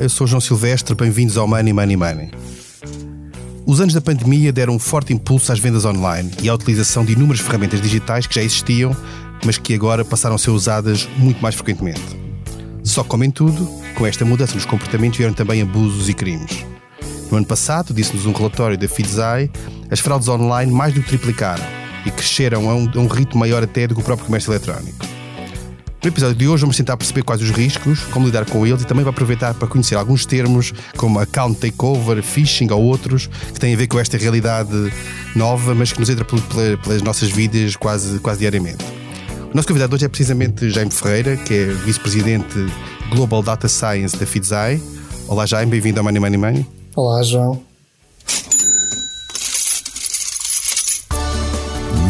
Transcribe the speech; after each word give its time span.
Eu 0.00 0.08
sou 0.08 0.26
João 0.26 0.40
Silvestre, 0.40 0.94
bem-vindos 0.94 1.36
ao 1.36 1.46
Money 1.46 1.72
Money 1.72 1.96
Money. 1.96 2.30
Os 3.66 3.80
anos 3.80 3.94
da 3.94 4.00
pandemia 4.00 4.52
deram 4.52 4.74
um 4.74 4.78
forte 4.78 5.12
impulso 5.12 5.52
às 5.52 5.58
vendas 5.58 5.84
online 5.84 6.30
e 6.42 6.48
à 6.48 6.54
utilização 6.54 7.04
de 7.04 7.12
inúmeras 7.12 7.40
ferramentas 7.40 7.80
digitais 7.80 8.26
que 8.26 8.34
já 8.34 8.42
existiam, 8.42 8.96
mas 9.44 9.58
que 9.58 9.74
agora 9.74 10.04
passaram 10.04 10.36
a 10.36 10.38
ser 10.38 10.50
usadas 10.50 11.08
muito 11.16 11.42
mais 11.42 11.54
frequentemente. 11.54 12.02
Só 12.82 13.04
como 13.04 13.24
em 13.24 13.30
tudo, 13.30 13.66
com 13.94 14.06
esta 14.06 14.24
mudança 14.24 14.54
nos 14.54 14.64
comportamentos 14.64 15.18
vieram 15.18 15.34
também 15.34 15.62
abusos 15.62 16.08
e 16.08 16.14
crimes. 16.14 16.64
No 17.30 17.36
ano 17.36 17.46
passado, 17.46 17.94
disse-nos 17.94 18.26
um 18.26 18.32
relatório 18.32 18.76
da 18.76 18.88
Fidzai, 18.88 19.50
as 19.90 20.00
fraudes 20.00 20.28
online 20.28 20.72
mais 20.72 20.92
do 20.92 21.02
que 21.02 21.08
triplicaram 21.08 21.64
e 22.04 22.10
cresceram 22.10 22.68
a 22.68 22.74
um, 22.74 22.90
a 22.94 22.98
um 22.98 23.06
ritmo 23.06 23.40
maior 23.40 23.62
até 23.62 23.86
do 23.86 23.94
que 23.94 24.00
o 24.00 24.04
próprio 24.04 24.26
comércio 24.26 24.52
eletrónico. 24.52 25.03
No 26.04 26.10
episódio 26.10 26.36
de 26.36 26.46
hoje 26.46 26.60
vamos 26.60 26.76
tentar 26.76 26.98
perceber 26.98 27.22
quais 27.22 27.40
os 27.40 27.48
riscos, 27.48 28.00
como 28.12 28.26
lidar 28.26 28.44
com 28.44 28.66
eles 28.66 28.82
e 28.82 28.84
também 28.84 29.02
vou 29.02 29.10
aproveitar 29.10 29.54
para 29.54 29.66
conhecer 29.66 29.94
alguns 29.94 30.26
termos 30.26 30.70
como 30.98 31.18
account 31.18 31.58
takeover, 31.58 32.22
phishing 32.22 32.70
ou 32.70 32.82
outros 32.82 33.26
que 33.26 33.58
têm 33.58 33.72
a 33.72 33.76
ver 33.78 33.86
com 33.86 33.98
esta 33.98 34.18
realidade 34.18 34.92
nova, 35.34 35.74
mas 35.74 35.94
que 35.94 36.00
nos 36.00 36.10
entra 36.10 36.26
pelas 36.26 37.00
nossas 37.00 37.30
vidas 37.30 37.74
quase, 37.74 38.18
quase 38.18 38.40
diariamente. 38.40 38.84
O 39.50 39.56
nosso 39.56 39.66
convidado 39.66 39.94
hoje 39.96 40.04
é 40.04 40.08
precisamente 40.08 40.68
Jaime 40.68 40.90
Ferreira, 40.90 41.38
que 41.38 41.54
é 41.54 41.64
vice-presidente 41.68 42.54
Global 43.08 43.42
Data 43.42 43.66
Science 43.66 44.14
da 44.14 44.26
Fidzai. 44.26 44.82
Olá 45.26 45.46
Jaime, 45.46 45.70
bem-vindo 45.70 46.00
ao 46.00 46.04
Money 46.04 46.20
Money 46.20 46.38
Money. 46.38 46.66
Olá 46.96 47.22
João. 47.22 47.62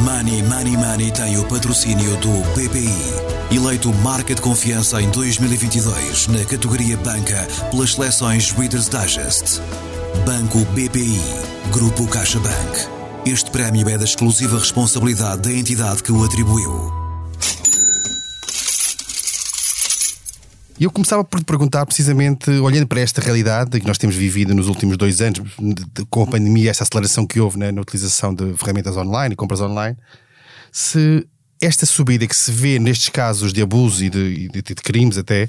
Money 0.00 0.42
Money 0.42 0.76
Money 0.76 1.12
tem 1.12 1.38
o 1.38 1.44
patrocínio 1.44 2.16
do 2.16 2.42
BPI. 2.56 3.33
Eleito 3.54 3.94
marca 3.94 4.34
de 4.34 4.42
confiança 4.42 5.00
em 5.00 5.08
2022 5.10 6.26
na 6.26 6.44
categoria 6.44 6.96
Banca 6.96 7.46
pelas 7.70 7.92
seleções 7.92 8.50
Reader's 8.50 8.88
Digest. 8.88 9.60
Banco 10.26 10.58
BPI, 10.72 11.20
Grupo 11.70 12.04
CaixaBank. 12.08 12.88
Este 13.24 13.52
prémio 13.52 13.88
é 13.88 13.96
da 13.96 14.02
exclusiva 14.02 14.58
responsabilidade 14.58 15.42
da 15.42 15.52
entidade 15.52 16.02
que 16.02 16.10
o 16.10 16.24
atribuiu. 16.24 16.92
Eu 20.80 20.90
começava 20.90 21.22
por 21.22 21.38
te 21.38 21.44
perguntar, 21.44 21.86
precisamente, 21.86 22.50
olhando 22.50 22.88
para 22.88 23.02
esta 23.02 23.20
realidade 23.20 23.78
que 23.78 23.86
nós 23.86 23.98
temos 23.98 24.16
vivido 24.16 24.52
nos 24.52 24.66
últimos 24.66 24.96
dois 24.96 25.20
anos, 25.20 25.40
com 26.10 26.24
a 26.24 26.26
pandemia, 26.26 26.72
essa 26.72 26.82
aceleração 26.82 27.24
que 27.24 27.38
houve 27.38 27.56
né, 27.56 27.70
na 27.70 27.82
utilização 27.82 28.34
de 28.34 28.56
ferramentas 28.56 28.96
online 28.96 29.34
e 29.34 29.36
compras 29.36 29.60
online, 29.60 29.96
se 30.72 31.24
esta 31.64 31.86
subida 31.86 32.26
que 32.26 32.36
se 32.36 32.52
vê 32.52 32.78
nestes 32.78 33.08
casos 33.08 33.52
de 33.52 33.62
abuso 33.62 34.04
e 34.04 34.10
de, 34.10 34.48
de, 34.48 34.62
de 34.62 34.74
crimes 34.74 35.16
até 35.16 35.48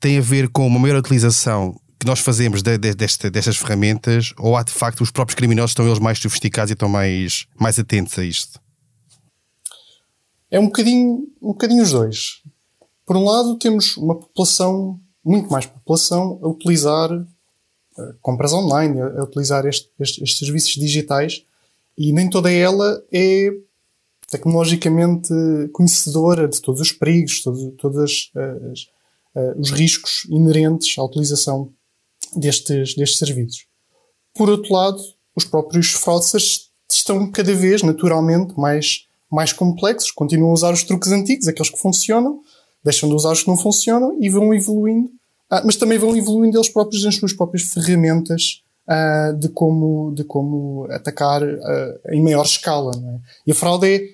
tem 0.00 0.18
a 0.18 0.20
ver 0.20 0.48
com 0.48 0.66
uma 0.66 0.78
maior 0.78 0.98
utilização 0.98 1.78
que 1.98 2.06
nós 2.06 2.20
fazemos 2.20 2.60
de, 2.62 2.76
de, 2.76 2.94
desta, 2.94 3.30
destas 3.30 3.56
ferramentas 3.56 4.34
ou 4.38 4.56
há 4.56 4.62
de 4.62 4.72
facto 4.72 5.00
os 5.00 5.10
próprios 5.10 5.36
criminosos 5.36 5.70
estão 5.70 5.86
eles 5.86 5.98
mais 5.98 6.18
sofisticados 6.18 6.70
e 6.70 6.74
estão 6.74 6.88
mais, 6.88 7.46
mais 7.58 7.78
atentos 7.78 8.18
a 8.18 8.24
isto? 8.24 8.60
É 10.50 10.58
um 10.58 10.66
bocadinho, 10.66 11.26
um 11.40 11.48
bocadinho 11.48 11.82
os 11.82 11.92
dois. 11.92 12.42
Por 13.06 13.16
um 13.16 13.24
lado, 13.24 13.56
temos 13.58 13.96
uma 13.96 14.14
população, 14.14 15.00
muito 15.24 15.50
mais 15.50 15.66
população, 15.66 16.38
a 16.42 16.48
utilizar 16.48 17.12
uh, 17.12 18.14
compras 18.20 18.52
online, 18.52 19.00
a, 19.00 19.06
a 19.20 19.24
utilizar 19.24 19.66
este, 19.66 19.88
este, 19.98 20.22
estes 20.22 20.38
serviços 20.38 20.74
digitais 20.74 21.44
e 21.96 22.12
nem 22.12 22.28
toda 22.28 22.50
ela 22.50 23.02
é 23.12 23.50
tecnologicamente 24.34 25.32
conhecedora 25.72 26.48
de 26.48 26.60
todos 26.60 26.80
os 26.80 26.90
perigos, 26.90 27.40
todos, 27.40 27.72
todos 27.78 27.98
as, 27.98 28.30
uh, 28.34 29.60
os 29.60 29.70
riscos 29.70 30.26
inerentes 30.28 30.98
à 30.98 31.04
utilização 31.04 31.70
destes, 32.34 32.94
destes 32.96 33.18
serviços. 33.18 33.66
Por 34.34 34.50
outro 34.50 34.72
lado, 34.72 35.00
os 35.36 35.44
próprios 35.44 35.92
fraudsters 35.92 36.70
estão 36.90 37.30
cada 37.30 37.54
vez, 37.54 37.82
naturalmente, 37.82 38.58
mais, 38.58 39.06
mais 39.30 39.52
complexos, 39.52 40.10
continuam 40.10 40.50
a 40.50 40.54
usar 40.54 40.72
os 40.72 40.82
truques 40.82 41.12
antigos, 41.12 41.46
aqueles 41.46 41.70
que 41.70 41.78
funcionam, 41.78 42.40
deixam 42.84 43.08
de 43.08 43.14
usar 43.14 43.30
os 43.30 43.42
que 43.42 43.48
não 43.48 43.56
funcionam 43.56 44.18
e 44.20 44.28
vão 44.28 44.52
evoluindo, 44.52 45.08
uh, 45.52 45.62
mas 45.64 45.76
também 45.76 45.98
vão 45.98 46.16
evoluindo 46.16 46.56
eles 46.56 46.68
próprios 46.68 47.04
nas 47.04 47.14
suas 47.14 47.32
próprias 47.32 47.62
ferramentas 47.62 48.64
uh, 48.88 49.36
de, 49.36 49.48
como, 49.48 50.12
de 50.14 50.24
como 50.24 50.86
atacar 50.90 51.42
uh, 51.42 52.00
em 52.10 52.22
maior 52.22 52.44
escala. 52.44 52.92
É? 52.94 53.18
E 53.46 53.52
a 53.52 53.54
fraude 53.54 53.86
é, 53.86 54.13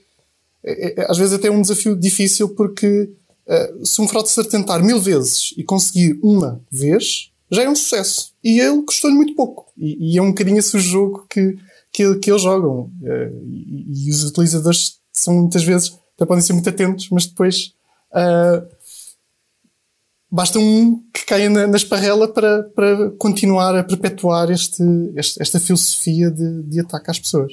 é, 0.65 1.03
é, 1.03 1.11
às 1.11 1.17
vezes 1.17 1.35
até 1.35 1.49
é 1.49 1.51
um 1.51 1.63
desafio 1.63 1.97
difícil 1.97 2.51
porque 2.51 3.11
uh, 3.47 3.87
se 3.87 4.01
um 4.01 4.09
fraudster 4.09 4.45
tentar 4.45 4.81
mil 4.81 5.01
vezes 5.01 5.55
e 5.57 5.65
conseguir 5.65 6.19
uma 6.23 6.63
vez, 6.71 7.31
já 7.51 7.63
é 7.63 7.69
um 7.69 7.75
sucesso. 7.75 8.33
E 8.45 8.61
ele 8.61 8.83
custou-lhe 8.83 9.17
muito 9.17 9.35
pouco. 9.35 9.73
E, 9.77 10.15
e, 10.15 10.19
é 10.19 10.23
um 10.23 10.29
bocadinho 10.29 10.59
esse 10.59 10.77
o 10.77 10.81
jogo 10.81 11.27
que, 11.29 11.57
que, 11.93 12.15
que 12.17 12.31
eles 12.31 12.43
jogam. 12.43 12.91
Uh, 13.03 13.45
e, 13.45 14.07
e, 14.07 14.11
os 14.11 14.23
utilizadores 14.25 14.99
são 15.13 15.35
muitas 15.35 15.65
vezes, 15.65 15.99
até 16.15 16.25
podem 16.25 16.43
ser 16.43 16.53
muito 16.53 16.69
atentos, 16.69 17.09
mas 17.11 17.27
depois 17.27 17.75
uh, 18.13 18.67
basta 20.31 20.59
um 20.59 21.03
que 21.13 21.25
caia 21.27 21.51
na, 21.51 21.67
na 21.67 21.77
esparrela 21.77 22.29
para, 22.29 22.63
para 22.63 23.11
continuar 23.13 23.75
a 23.75 23.83
perpetuar 23.83 24.51
este, 24.51 24.83
este, 25.17 25.43
esta 25.43 25.59
filosofia 25.59 26.31
de, 26.31 26.63
de 26.63 26.81
ataque 26.81 27.11
às 27.11 27.19
pessoas. 27.19 27.53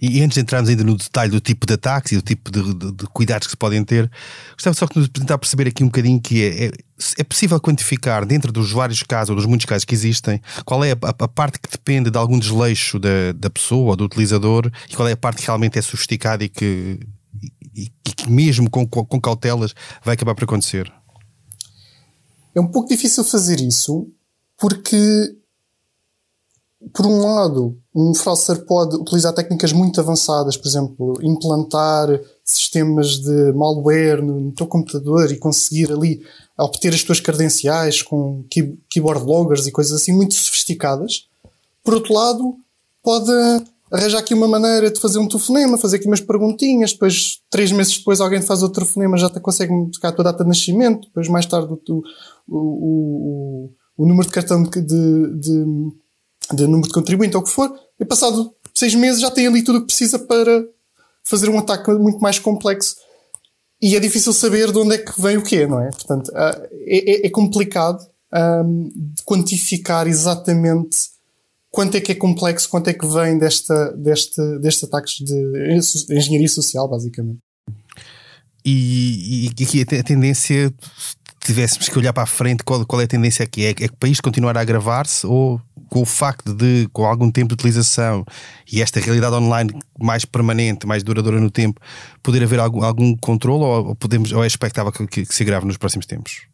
E 0.00 0.22
antes 0.22 0.36
de 0.36 0.42
entrarmos 0.42 0.70
ainda 0.70 0.84
no 0.84 0.96
detalhe 0.96 1.30
do 1.30 1.40
tipo 1.40 1.66
de 1.66 1.74
ataques 1.74 2.12
e 2.12 2.16
do 2.16 2.22
tipo 2.22 2.52
de, 2.52 2.74
de, 2.74 2.92
de 2.92 3.06
cuidados 3.06 3.46
que 3.46 3.50
se 3.50 3.56
podem 3.56 3.84
ter, 3.84 4.10
gostava 4.52 4.74
só 4.74 4.86
de 4.86 5.08
tentar 5.08 5.38
perceber 5.38 5.68
aqui 5.68 5.82
um 5.82 5.88
bocadinho 5.88 6.20
que 6.20 6.44
é, 6.44 6.66
é, 6.66 6.70
é, 7.18 7.24
possível 7.24 7.60
quantificar, 7.60 8.24
dentro 8.24 8.52
dos 8.52 8.70
vários 8.70 9.02
casos 9.02 9.30
ou 9.30 9.36
dos 9.36 9.46
muitos 9.46 9.66
casos 9.66 9.84
que 9.84 9.94
existem, 9.94 10.40
qual 10.64 10.84
é 10.84 10.92
a, 10.92 10.96
a, 11.08 11.28
parte 11.28 11.58
que 11.58 11.68
depende 11.68 12.10
de 12.10 12.18
algum 12.18 12.38
desleixo 12.38 12.98
da, 12.98 13.32
da 13.34 13.50
pessoa 13.50 13.90
ou 13.90 13.96
do 13.96 14.04
utilizador 14.04 14.70
e 14.88 14.94
qual 14.94 15.08
é 15.08 15.12
a 15.12 15.16
parte 15.16 15.40
que 15.40 15.46
realmente 15.46 15.78
é 15.78 15.82
sofisticada 15.82 16.44
e 16.44 16.48
que, 16.48 17.00
e, 17.74 17.90
e 18.06 18.12
que 18.12 18.30
mesmo 18.30 18.70
com, 18.70 18.86
com 18.86 19.20
cautelas 19.20 19.74
vai 20.04 20.14
acabar 20.14 20.34
por 20.34 20.44
acontecer? 20.44 20.92
É 22.54 22.60
um 22.60 22.68
pouco 22.68 22.88
difícil 22.88 23.24
fazer 23.24 23.60
isso 23.60 24.06
porque 24.58 25.36
por 26.94 27.06
um 27.06 27.20
lado, 27.20 27.76
um 27.94 28.14
fraudster 28.14 28.64
pode 28.64 28.96
utilizar 28.96 29.32
técnicas 29.32 29.72
muito 29.72 30.00
avançadas, 30.00 30.56
por 30.56 30.68
exemplo, 30.68 31.18
implantar 31.22 32.08
sistemas 32.44 33.18
de 33.18 33.52
malware 33.52 34.22
no 34.22 34.52
teu 34.52 34.66
computador 34.66 35.30
e 35.30 35.38
conseguir 35.38 35.92
ali 35.92 36.22
obter 36.56 36.94
as 36.94 37.02
tuas 37.02 37.20
credenciais 37.20 38.00
com 38.00 38.44
keyboard 38.88 39.24
loggers 39.24 39.66
e 39.66 39.72
coisas 39.72 39.92
assim 40.00 40.12
muito 40.12 40.34
sofisticadas. 40.34 41.28
Por 41.82 41.94
outro 41.94 42.14
lado, 42.14 42.54
pode 43.02 43.32
arranjar 43.90 44.20
aqui 44.20 44.34
uma 44.34 44.46
maneira 44.46 44.90
de 44.90 45.00
fazer 45.00 45.18
um 45.18 45.26
telefonema, 45.26 45.78
fazer 45.78 45.96
aqui 45.96 46.06
umas 46.06 46.20
perguntinhas, 46.20 46.92
depois, 46.92 47.40
três 47.50 47.72
meses 47.72 47.98
depois, 47.98 48.20
alguém 48.20 48.40
te 48.40 48.46
faz 48.46 48.62
outro 48.62 48.82
telefonema, 48.82 49.16
já 49.16 49.30
te 49.30 49.40
consegue 49.40 49.72
buscar 49.72 50.08
a 50.08 50.12
tua 50.12 50.24
data 50.24 50.44
de 50.44 50.48
nascimento, 50.48 51.08
depois, 51.08 51.28
mais 51.28 51.46
tarde, 51.46 51.72
o, 51.72 52.02
o, 52.46 52.56
o, 52.56 53.70
o 53.96 54.06
número 54.06 54.26
de 54.26 54.32
cartão 54.34 54.62
de, 54.62 54.80
de 54.80 55.64
de 56.52 56.66
número 56.66 56.88
de 56.88 56.94
contribuinte 56.94 57.36
ou 57.36 57.42
o 57.42 57.44
que 57.44 57.50
for, 57.50 57.72
e 57.98 58.04
passado 58.04 58.54
seis 58.74 58.94
meses 58.94 59.20
já 59.20 59.30
tem 59.30 59.46
ali 59.46 59.62
tudo 59.62 59.78
o 59.78 59.80
que 59.80 59.88
precisa 59.88 60.18
para 60.18 60.64
fazer 61.24 61.48
um 61.48 61.58
ataque 61.58 61.90
muito 61.92 62.20
mais 62.20 62.38
complexo. 62.38 62.96
E 63.80 63.94
é 63.94 64.00
difícil 64.00 64.32
saber 64.32 64.72
de 64.72 64.78
onde 64.78 64.94
é 64.94 64.98
que 64.98 65.20
vem 65.20 65.36
o 65.36 65.42
quê, 65.42 65.66
não 65.66 65.80
é? 65.80 65.90
Portanto, 65.90 66.32
ah, 66.34 66.60
é, 66.72 67.12
é, 67.12 67.26
é 67.26 67.30
complicado 67.30 68.04
um, 68.64 68.90
de 68.94 69.22
quantificar 69.24 70.06
exatamente 70.08 70.96
quanto 71.70 71.96
é 71.96 72.00
que 72.00 72.12
é 72.12 72.14
complexo, 72.14 72.68
quanto 72.68 72.88
é 72.88 72.92
que 72.92 73.06
vem 73.06 73.38
desta, 73.38 73.92
deste, 73.92 74.40
destes 74.58 74.84
ataques 74.84 75.14
de 75.18 75.76
engenharia 76.10 76.48
social, 76.48 76.88
basicamente. 76.88 77.38
E, 78.64 79.46
e 79.46 79.64
aqui 79.64 79.82
a 79.82 80.02
tendência, 80.02 80.74
tivéssemos 81.48 81.88
que 81.88 81.98
olhar 81.98 82.12
para 82.12 82.24
a 82.24 82.26
frente, 82.26 82.62
qual, 82.62 82.84
qual 82.84 83.00
é 83.00 83.04
a 83.04 83.08
tendência 83.08 83.42
aqui? 83.42 83.64
É, 83.64 83.70
é 83.70 83.74
que 83.74 83.86
o 83.86 83.96
país 83.96 84.20
continuar 84.20 84.54
a 84.58 84.60
agravar-se 84.60 85.26
ou 85.26 85.58
com 85.88 86.02
o 86.02 86.04
facto 86.04 86.52
de, 86.52 86.86
com 86.92 87.06
algum 87.06 87.30
tempo 87.30 87.48
de 87.48 87.54
utilização 87.54 88.22
e 88.70 88.82
esta 88.82 89.00
realidade 89.00 89.34
online 89.34 89.70
mais 89.98 90.26
permanente, 90.26 90.86
mais 90.86 91.02
duradoura 91.02 91.40
no 91.40 91.50
tempo, 91.50 91.80
poder 92.22 92.42
haver 92.42 92.60
algum, 92.60 92.84
algum 92.84 93.16
controle 93.16 93.64
ou, 93.64 93.96
podemos, 93.96 94.30
ou 94.30 94.44
é 94.44 94.46
expectável 94.46 94.92
que, 94.92 95.06
que, 95.06 95.24
que 95.24 95.34
se 95.34 95.42
agrave 95.42 95.66
nos 95.66 95.78
próximos 95.78 96.04
tempos? 96.04 96.46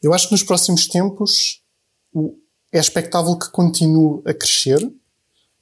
Eu 0.00 0.14
acho 0.14 0.28
que 0.28 0.32
nos 0.32 0.44
próximos 0.44 0.86
tempos 0.86 1.60
é 2.72 2.78
expectável 2.78 3.36
que 3.36 3.50
continue 3.50 4.22
a 4.24 4.32
crescer, 4.32 4.78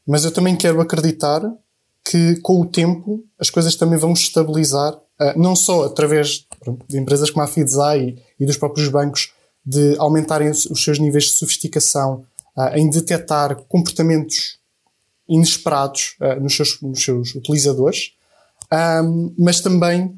mas 0.06 0.26
eu 0.26 0.30
também 0.30 0.54
quero 0.54 0.82
acreditar 0.82 1.40
que 2.04 2.36
com 2.42 2.60
o 2.60 2.66
tempo 2.66 3.24
as 3.38 3.48
coisas 3.48 3.74
também 3.74 3.98
vão 3.98 4.12
estabilizar, 4.12 4.94
não 5.34 5.56
só 5.56 5.86
através 5.86 6.45
de 6.88 6.98
empresas 6.98 7.30
como 7.30 7.44
a 7.44 7.48
Fidzai 7.48 8.16
e 8.38 8.46
dos 8.46 8.56
próprios 8.56 8.88
bancos 8.88 9.32
de 9.64 9.96
aumentarem 9.98 10.50
os 10.50 10.82
seus 10.82 10.98
níveis 10.98 11.24
de 11.24 11.32
sofisticação 11.32 12.24
uh, 12.56 12.76
em 12.76 12.88
detectar 12.88 13.56
comportamentos 13.68 14.58
inesperados 15.28 16.16
uh, 16.20 16.40
nos, 16.40 16.54
seus, 16.54 16.80
nos, 16.80 17.02
seus, 17.02 17.34
utilizadores, 17.34 18.12
um, 19.02 19.34
mas 19.36 19.60
também 19.60 20.16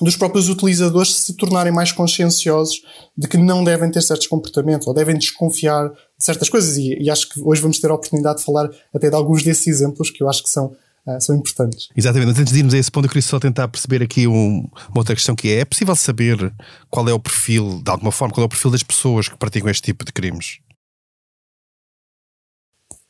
dos 0.00 0.16
próprios 0.16 0.48
utilizadores 0.48 1.14
se 1.14 1.34
tornarem 1.34 1.72
mais 1.72 1.92
conscienciosos 1.92 2.82
de 3.16 3.28
que 3.28 3.38
não 3.38 3.62
devem 3.62 3.90
ter 3.90 4.02
certos 4.02 4.26
comportamentos 4.26 4.86
ou 4.86 4.94
devem 4.94 5.16
desconfiar 5.16 5.88
de 5.88 6.24
certas 6.24 6.48
coisas. 6.48 6.76
E, 6.76 6.98
e 7.00 7.10
acho 7.10 7.28
que 7.28 7.40
hoje 7.40 7.62
vamos 7.62 7.78
ter 7.78 7.90
a 7.90 7.94
oportunidade 7.94 8.38
de 8.38 8.44
falar 8.44 8.68
até 8.92 9.08
de 9.08 9.14
alguns 9.14 9.42
desses 9.42 9.66
exemplos 9.66 10.10
que 10.10 10.22
eu 10.22 10.28
acho 10.28 10.42
que 10.42 10.50
são 10.50 10.76
uh, 11.06 11.20
são 11.20 11.36
importantes. 11.36 11.88
Exatamente, 11.96 12.28
mas 12.28 12.38
antes 12.38 12.52
de 12.52 12.58
irmos 12.58 12.74
a 12.74 12.78
esse 12.78 12.90
ponto, 12.90 13.04
eu 13.04 13.08
queria 13.08 13.22
só 13.22 13.38
tentar 13.38 13.68
perceber 13.68 14.02
aqui 14.02 14.26
um, 14.26 14.68
uma 14.88 14.98
outra 14.98 15.14
questão 15.14 15.34
que 15.34 15.48
é: 15.48 15.60
é 15.60 15.64
possível 15.64 15.94
saber 15.96 16.52
qual 16.90 17.08
é 17.08 17.12
o 17.12 17.20
perfil, 17.20 17.82
de 17.82 17.90
alguma 17.90 18.12
forma, 18.12 18.34
qual 18.34 18.42
é 18.42 18.46
o 18.46 18.48
perfil 18.48 18.70
das 18.70 18.82
pessoas 18.82 19.28
que 19.28 19.36
praticam 19.36 19.70
este 19.70 19.82
tipo 19.82 20.04
de 20.04 20.12
crimes? 20.12 20.58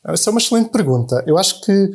Essa 0.07 0.29
é 0.29 0.31
uma 0.31 0.39
excelente 0.39 0.69
pergunta. 0.69 1.23
Eu 1.25 1.37
acho 1.37 1.61
que 1.61 1.91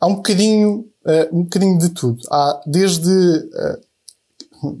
há 0.00 0.06
um 0.06 0.16
bocadinho, 0.16 0.90
uh, 1.04 1.36
um 1.36 1.44
bocadinho 1.44 1.78
de 1.78 1.90
tudo. 1.90 2.20
Há 2.30 2.62
desde 2.66 3.10
uh, 3.10 4.80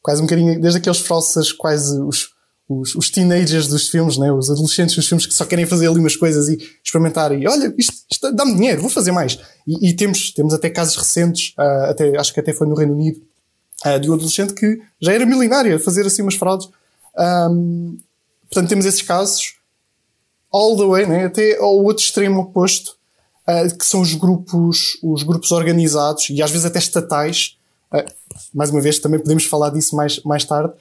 quase 0.00 0.20
um 0.20 0.26
bocadinho, 0.26 0.60
desde 0.60 0.78
aqueles 0.78 1.00
falsas 1.00 1.50
quase 1.50 2.00
os, 2.00 2.33
os, 2.68 2.94
os, 2.94 3.10
teenagers 3.10 3.68
dos 3.68 3.88
filmes, 3.88 4.16
né? 4.16 4.32
os 4.32 4.50
adolescentes 4.50 4.96
dos 4.96 5.06
filmes 5.06 5.26
que 5.26 5.34
só 5.34 5.44
querem 5.44 5.66
fazer 5.66 5.88
ali 5.88 5.98
umas 5.98 6.16
coisas 6.16 6.48
e 6.48 6.58
experimentar 6.82 7.32
e 7.32 7.46
olha, 7.46 7.74
isto, 7.76 7.92
isto 8.10 8.32
dá-me 8.32 8.54
dinheiro, 8.54 8.80
vou 8.80 8.90
fazer 8.90 9.12
mais. 9.12 9.38
E, 9.66 9.90
e, 9.90 9.94
temos, 9.94 10.32
temos 10.32 10.54
até 10.54 10.70
casos 10.70 10.96
recentes, 10.96 11.54
uh, 11.58 11.90
até, 11.90 12.16
acho 12.16 12.32
que 12.32 12.40
até 12.40 12.52
foi 12.52 12.66
no 12.66 12.74
Reino 12.74 12.94
Unido, 12.94 13.20
uh, 13.84 14.00
de 14.00 14.10
um 14.10 14.14
adolescente 14.14 14.54
que 14.54 14.80
já 15.00 15.12
era 15.12 15.26
milionário 15.26 15.76
a 15.76 15.78
fazer 15.78 16.06
assim 16.06 16.22
umas 16.22 16.36
fraudes. 16.36 16.68
Um, 17.18 17.98
portanto, 18.48 18.68
temos 18.68 18.86
esses 18.86 19.02
casos 19.02 19.56
all 20.50 20.76
the 20.76 20.86
way, 20.86 21.06
né? 21.06 21.26
até 21.26 21.58
ao 21.58 21.84
outro 21.84 22.02
extremo 22.02 22.40
oposto, 22.40 22.96
uh, 23.46 23.76
que 23.76 23.84
são 23.84 24.00
os 24.00 24.14
grupos, 24.14 24.98
os 25.02 25.22
grupos 25.22 25.52
organizados 25.52 26.30
e 26.30 26.42
às 26.42 26.50
vezes 26.50 26.64
até 26.64 26.78
estatais. 26.78 27.58
mais 28.54 28.70
uma 28.70 28.80
vez, 28.80 28.98
também 28.98 29.20
podemos 29.20 29.44
falar 29.44 29.68
disso 29.68 29.94
mais, 29.94 30.18
mais 30.22 30.44
tarde 30.44 30.72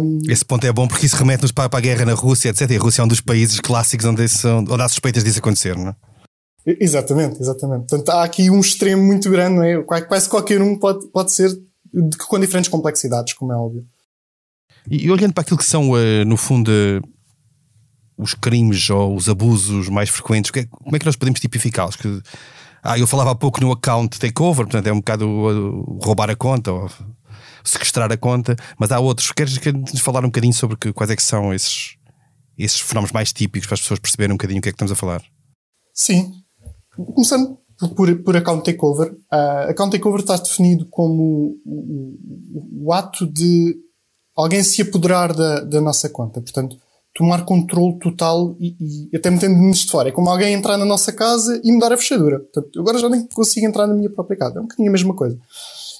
um... 0.00 0.18
Esse 0.28 0.44
ponto 0.44 0.66
é 0.66 0.72
bom 0.72 0.86
porque 0.86 1.06
isso 1.06 1.16
remete-nos 1.16 1.52
para, 1.52 1.68
para, 1.68 1.78
a 1.78 1.82
guerra 1.82 2.04
na 2.04 2.14
Rússia, 2.14 2.50
etc. 2.50 2.70
E 2.70 2.76
a 2.76 2.80
Rússia 2.80 3.02
é 3.02 3.04
um 3.04 3.08
dos 3.08 3.20
países 3.20 3.60
clássicos 3.60 4.06
onde, 4.06 4.28
são, 4.28 4.58
onde 4.58 4.82
há 4.82 4.88
suspeitas 4.88 5.24
disso 5.24 5.38
acontecer, 5.38 5.76
não 5.76 5.88
é? 5.88 5.96
Exatamente, 6.66 7.40
exatamente. 7.40 7.86
Portanto, 7.88 8.08
há 8.10 8.24
aqui 8.24 8.50
um 8.50 8.60
extremo 8.60 9.02
muito 9.02 9.28
grande, 9.30 9.56
não 9.56 9.62
é? 9.62 9.82
Quase 9.82 10.28
qualquer 10.28 10.62
um 10.62 10.78
pode, 10.78 11.06
pode 11.08 11.32
ser 11.32 11.50
com 12.26 12.40
diferentes 12.40 12.70
complexidades, 12.70 13.34
como 13.34 13.52
é 13.52 13.56
óbvio. 13.56 13.84
E, 14.90 15.10
olhando 15.10 15.32
para 15.32 15.42
aquilo 15.42 15.58
que 15.58 15.64
são, 15.64 15.90
uh, 15.90 16.24
no 16.26 16.36
fundo, 16.36 16.70
uh, 16.70 17.00
os 18.16 18.34
crimes 18.34 18.88
ou 18.90 19.14
os 19.14 19.28
abusos 19.28 19.88
mais 19.88 20.08
frequentes, 20.08 20.50
que 20.50 20.60
é, 20.60 20.64
como 20.64 20.96
é 20.96 20.98
que 20.98 21.06
nós 21.06 21.16
podemos 21.16 21.40
tipificá-los? 21.40 21.96
Que, 21.96 22.22
ah, 22.82 22.98
eu 22.98 23.06
falava 23.06 23.30
há 23.30 23.34
pouco 23.34 23.60
no 23.60 23.72
account 23.72 24.18
takeover, 24.18 24.66
portanto 24.66 24.86
é 24.86 24.92
um 24.92 24.98
bocado 24.98 25.26
uh, 25.26 25.98
roubar 26.02 26.30
a 26.30 26.36
conta 26.36 26.70
ou 26.72 26.90
sequestrar 27.64 28.12
a 28.12 28.16
conta, 28.16 28.54
mas 28.78 28.92
há 28.92 29.00
outros. 29.00 29.32
Queres, 29.32 29.58
nos 29.92 30.00
falar 30.00 30.20
um 30.20 30.28
bocadinho 30.28 30.52
sobre 30.54 30.76
que, 30.76 30.92
quais 30.92 31.10
é 31.10 31.16
que 31.16 31.22
são 31.22 31.52
esses, 31.52 31.96
esses 32.58 32.80
fenómenos 32.80 33.12
mais 33.12 33.32
típicos 33.32 33.66
para 33.66 33.74
as 33.74 33.80
pessoas 33.80 33.98
perceberem 33.98 34.32
um 34.32 34.36
bocadinho 34.36 34.58
o 34.58 34.62
que 34.62 34.68
é 34.68 34.72
que 34.72 34.76
estamos 34.76 34.92
a 34.92 34.96
falar? 34.96 35.22
Sim. 35.92 36.32
Começando 37.14 37.58
por, 37.96 38.22
por 38.22 38.36
account 38.36 38.64
takeover. 38.64 39.12
Uh, 39.32 39.70
account 39.70 39.96
takeover 39.96 40.20
está 40.20 40.36
definido 40.36 40.86
como 40.90 41.58
o, 41.64 42.84
o, 42.84 42.86
o, 42.86 42.92
ato 42.92 43.26
de 43.26 43.76
alguém 44.36 44.62
se 44.62 44.82
apoderar 44.82 45.34
da, 45.34 45.60
da 45.60 45.80
nossa 45.80 46.08
conta. 46.08 46.40
Portanto, 46.40 46.76
tomar 47.14 47.44
controle 47.44 47.98
total 47.98 48.56
e, 48.58 49.08
e 49.12 49.16
até 49.16 49.30
metendo-nos 49.30 49.78
de 49.78 49.90
fora. 49.90 50.08
É 50.08 50.12
como 50.12 50.28
alguém 50.28 50.52
entrar 50.52 50.76
na 50.76 50.84
nossa 50.84 51.12
casa 51.12 51.60
e 51.64 51.72
mudar 51.72 51.92
a 51.92 51.96
fechadura. 51.96 52.40
Portanto, 52.40 52.80
agora 52.80 52.98
já 52.98 53.08
nem 53.08 53.26
consigo 53.28 53.66
entrar 53.66 53.86
na 53.86 53.94
minha 53.94 54.10
própria 54.10 54.36
casa. 54.36 54.58
É 54.58 54.60
um 54.60 54.64
bocadinho 54.64 54.88
a 54.88 54.92
mesma 54.92 55.14
coisa. 55.14 55.38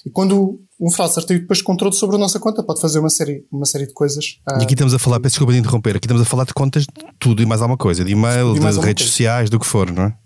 E 0.05 0.09
quando 0.11 0.59
um 0.79 0.91
fraudster 0.91 1.23
tem 1.23 1.39
depois 1.39 1.61
controle 1.61 1.95
sobre 1.95 2.15
a 2.15 2.19
nossa 2.19 2.39
conta, 2.39 2.61
pode 2.61 2.79
fazer 2.79 2.99
uma 2.99 3.09
série, 3.09 3.45
uma 3.51 3.65
série 3.65 3.87
de 3.87 3.93
coisas. 3.93 4.37
E 4.59 4.63
aqui 4.63 4.73
estamos 4.73 4.93
a 4.93 4.99
falar, 4.99 5.19
peço 5.19 5.33
desculpa 5.33 5.53
de 5.53 5.59
interromper, 5.59 5.95
aqui 5.95 6.05
estamos 6.05 6.21
a 6.21 6.25
falar 6.25 6.45
de 6.45 6.53
contas 6.53 6.83
de 6.83 6.89
tudo 7.17 7.41
e 7.41 7.45
mais 7.45 7.61
alguma 7.61 7.77
coisa, 7.77 8.05
de 8.05 8.11
e-mail, 8.11 8.53
de, 8.53 8.59
de 8.59 8.65
redes 8.65 8.81
coisa. 8.81 9.03
sociais, 9.03 9.49
do 9.49 9.59
que 9.59 9.65
for, 9.65 9.91
não 9.91 10.03
é? 10.03 10.17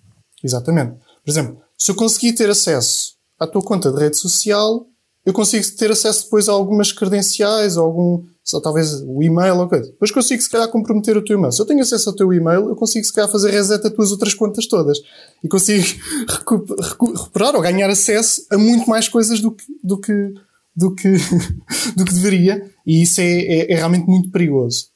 Exatamente. 0.43 0.91
Por 1.23 1.31
exemplo, 1.31 1.57
se 1.77 1.91
eu 1.91 1.95
conseguir 1.95 2.33
ter 2.33 2.49
acesso 2.49 3.13
à 3.39 3.47
tua 3.47 3.61
conta 3.61 3.91
de 3.91 3.99
rede 3.99 4.17
social, 4.17 4.85
eu 5.25 5.31
consigo 5.31 5.65
ter 5.77 5.91
acesso 5.91 6.23
depois 6.25 6.49
a 6.49 6.51
algumas 6.51 6.91
credenciais, 6.91 7.77
ou 7.77 7.85
algum, 7.85 8.23
só 8.49 8.59
talvez 8.59 9.03
o 9.05 9.21
e-mail 9.21 9.57
ou 9.57 9.69
coisa. 9.69 9.91
Depois 9.91 10.09
consigo 10.09 10.41
se 10.41 10.49
calhar 10.49 10.67
comprometer 10.69 11.15
o 11.15 11.23
teu 11.23 11.37
e-mail. 11.37 11.51
Se 11.51 11.61
eu 11.61 11.65
tenho 11.65 11.81
acesso 11.81 12.09
ao 12.09 12.15
teu 12.15 12.33
e-mail, 12.33 12.67
eu 12.67 12.75
consigo 12.75 13.05
se 13.05 13.13
calhar 13.13 13.29
fazer 13.29 13.51
reset 13.51 13.85
a 13.85 13.91
tuas 13.91 14.11
outras 14.11 14.33
contas 14.33 14.65
todas. 14.65 14.97
E 15.43 15.47
consigo 15.47 15.85
recuperar 16.81 17.55
ou 17.55 17.61
ganhar 17.61 17.89
acesso 17.89 18.43
a 18.51 18.57
muito 18.57 18.89
mais 18.89 19.07
coisas 19.07 19.39
do 19.39 19.51
que, 19.51 19.63
do 19.83 19.99
que, 19.99 20.33
do 20.75 20.95
que, 20.95 21.11
do 21.95 22.05
que 22.05 22.13
deveria. 22.13 22.71
E 22.87 23.03
isso 23.03 23.21
é, 23.21 23.29
é, 23.29 23.73
é 23.73 23.75
realmente 23.75 24.07
muito 24.07 24.31
perigoso. 24.31 24.87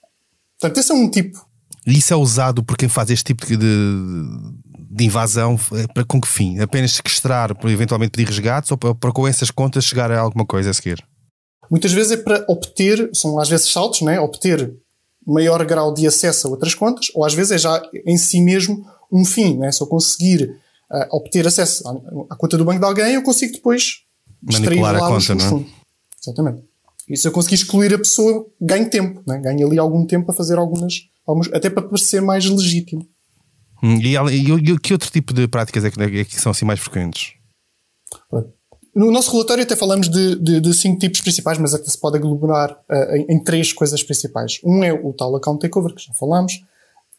Portanto, 0.59 0.79
esse 0.79 0.91
é 0.91 0.95
um 0.95 1.09
tipo. 1.09 1.45
E 1.85 1.97
isso 1.99 2.11
é 2.11 2.17
usado 2.17 2.63
por 2.63 2.75
quem 2.75 2.89
faz 2.89 3.11
este 3.11 3.25
tipo 3.25 3.45
de, 3.45 3.57
de 4.89 5.05
invasão 5.05 5.59
é 5.73 5.85
para 5.93 6.03
com 6.03 6.19
que 6.19 6.27
fim? 6.27 6.59
Apenas 6.59 6.93
sequestrar 6.93 7.51
eventualmente 7.65 8.11
pedir 8.11 8.27
resgates 8.27 8.71
ou 8.71 8.77
para, 8.77 8.95
para 8.95 9.11
com 9.11 9.27
essas 9.27 9.51
contas 9.51 9.85
chegar 9.85 10.09
a 10.09 10.19
alguma 10.19 10.45
coisa 10.45 10.71
a 10.71 10.73
seguir? 10.73 11.05
Muitas 11.73 11.91
vezes 11.91 12.11
é 12.11 12.17
para 12.17 12.45
obter, 12.47 13.09
são 13.15 13.39
às 13.39 13.49
vezes 13.49 13.71
saltos, 13.71 14.01
né? 14.01 14.19
obter 14.19 14.71
maior 15.25 15.65
grau 15.65 15.91
de 15.91 16.05
acesso 16.05 16.45
a 16.45 16.51
outras 16.51 16.75
contas, 16.75 17.07
ou 17.15 17.25
às 17.25 17.33
vezes 17.33 17.53
é 17.53 17.57
já 17.57 17.81
em 18.05 18.15
si 18.15 18.39
mesmo 18.41 18.85
um 19.11 19.25
fim. 19.25 19.57
Né? 19.57 19.71
Se 19.71 19.81
eu 19.81 19.87
conseguir 19.87 20.55
uh, 20.91 21.15
obter 21.17 21.47
acesso 21.47 21.87
à, 21.87 21.91
à, 22.31 22.35
conta 22.35 22.59
do 22.59 22.63
banco 22.63 22.77
de 22.77 22.85
alguém, 22.85 23.15
eu 23.15 23.23
consigo 23.23 23.53
depois 23.53 24.03
manipular 24.39 24.97
a 24.97 24.99
conta, 24.99 25.33
não 25.33 25.57
é? 25.61 25.65
Exatamente. 26.21 26.63
E 27.09 27.17
se 27.17 27.27
eu 27.27 27.31
conseguir 27.31 27.55
excluir 27.55 27.91
a 27.91 27.97
pessoa, 27.97 28.45
ganho 28.61 28.87
tempo, 28.87 29.23
né? 29.25 29.39
ganho 29.39 29.65
ali 29.65 29.79
algum 29.79 30.05
tempo 30.05 30.27
para 30.27 30.35
fazer 30.35 30.59
algumas, 30.59 31.07
algumas 31.25 31.51
até 31.51 31.71
para 31.71 31.81
parecer 31.81 32.21
mais 32.21 32.45
legítimo. 32.45 33.03
Hum, 33.81 33.97
e, 33.99 34.15
e, 34.15 34.51
e, 34.51 34.79
que 34.79 34.93
outro 34.93 35.09
tipo 35.09 35.33
de 35.33 35.47
práticas 35.47 35.83
é 35.83 35.89
que, 35.89 36.19
é 36.19 36.23
que 36.23 36.39
são 36.39 36.51
assim 36.51 36.65
mais 36.65 36.79
frequentes? 36.79 37.33
No 38.95 39.11
nosso 39.11 39.31
relatório 39.31 39.63
até 39.63 39.75
falamos 39.75 40.07
de, 40.07 40.35
de, 40.35 40.59
de, 40.59 40.73
cinco 40.73 40.99
tipos 40.99 41.19
principais, 41.21 41.57
mas 41.57 41.73
até 41.73 41.89
se 41.89 41.97
pode 41.97 42.17
aglomerar 42.17 42.71
uh, 42.89 43.15
em, 43.15 43.25
em, 43.29 43.43
três 43.43 43.73
coisas 43.73 44.03
principais. 44.03 44.59
Um 44.63 44.83
é 44.83 44.93
o 44.93 45.11
tal 45.13 45.35
account 45.35 45.59
takeover, 45.59 45.95
que 45.95 46.05
já 46.05 46.13
falamos. 46.13 46.63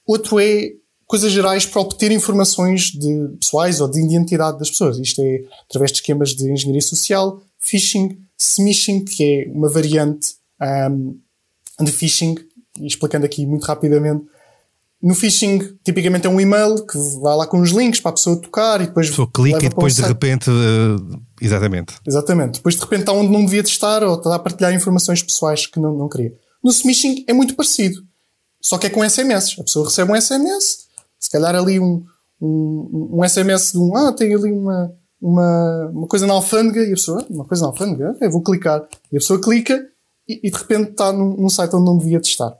Outro 0.06 0.38
é 0.38 0.72
coisas 1.06 1.32
gerais 1.32 1.66
para 1.66 1.80
obter 1.80 2.12
informações 2.12 2.92
de 2.92 3.28
pessoais 3.40 3.80
ou 3.80 3.88
de 3.88 4.00
identidade 4.00 4.58
das 4.58 4.70
pessoas. 4.70 4.98
Isto 4.98 5.22
é 5.22 5.42
através 5.68 5.90
de 5.90 5.98
esquemas 5.98 6.30
de 6.30 6.50
engenharia 6.50 6.80
social, 6.80 7.40
phishing, 7.58 8.18
smishing, 8.38 9.04
que 9.04 9.24
é 9.24 9.50
uma 9.50 9.68
variante 9.68 10.36
um, 10.90 11.18
de 11.80 11.90
phishing, 11.90 12.36
explicando 12.80 13.26
aqui 13.26 13.44
muito 13.44 13.64
rapidamente, 13.64 14.24
no 15.04 15.14
phishing, 15.14 15.76
tipicamente 15.84 16.26
é 16.26 16.30
um 16.30 16.40
e-mail 16.40 16.76
que 16.86 16.96
vai 17.20 17.36
lá 17.36 17.46
com 17.46 17.60
os 17.60 17.70
links 17.72 18.00
para 18.00 18.10
a 18.10 18.14
pessoa 18.14 18.40
tocar 18.40 18.80
e 18.80 18.86
depois. 18.86 19.08
A 19.08 19.10
pessoa 19.10 19.30
clica 19.30 19.66
e 19.66 19.68
depois 19.68 19.96
de 19.96 20.02
repente. 20.02 20.48
Uh, 20.48 21.22
exatamente. 21.44 21.94
Exatamente. 22.06 22.54
Depois 22.54 22.74
de 22.74 22.80
repente 22.80 23.00
está 23.00 23.12
onde 23.12 23.32
não 23.32 23.44
devia 23.44 23.60
estar 23.60 24.02
ou 24.02 24.16
está 24.16 24.34
a 24.34 24.38
partilhar 24.38 24.74
informações 24.74 25.22
pessoais 25.22 25.66
que 25.66 25.78
não, 25.78 25.94
não 25.94 26.08
queria. 26.08 26.34
No 26.62 26.70
smishing 26.70 27.24
é 27.28 27.32
muito 27.32 27.54
parecido. 27.54 28.02
Só 28.60 28.78
que 28.78 28.86
é 28.86 28.90
com 28.90 29.08
SMS. 29.08 29.58
A 29.58 29.64
pessoa 29.64 29.86
recebe 29.86 30.10
um 30.10 30.20
SMS, 30.20 30.86
se 31.18 31.30
calhar 31.30 31.54
ali 31.54 31.78
um, 31.78 32.04
um, 32.40 33.18
um 33.20 33.28
SMS 33.28 33.72
de 33.72 33.78
um. 33.78 33.94
Ah, 33.94 34.12
tem 34.12 34.34
ali 34.34 34.50
uma, 34.50 34.92
uma, 35.20 35.90
uma 35.92 36.06
coisa 36.06 36.26
na 36.26 36.32
alfândega 36.32 36.82
e 36.82 36.92
a 36.92 36.94
pessoa. 36.94 37.26
Uma 37.28 37.44
coisa 37.44 37.62
na 37.62 37.68
alfândega? 37.68 38.12
Ok, 38.12 38.28
vou 38.28 38.42
clicar. 38.42 38.86
E 39.12 39.16
a 39.16 39.20
pessoa 39.20 39.40
clica 39.40 39.86
e, 40.28 40.40
e 40.42 40.50
de 40.50 40.56
repente 40.56 40.90
está 40.90 41.12
num, 41.12 41.36
num 41.36 41.48
site 41.48 41.74
onde 41.76 41.84
não 41.84 41.98
devia 41.98 42.18
estar. 42.18 42.56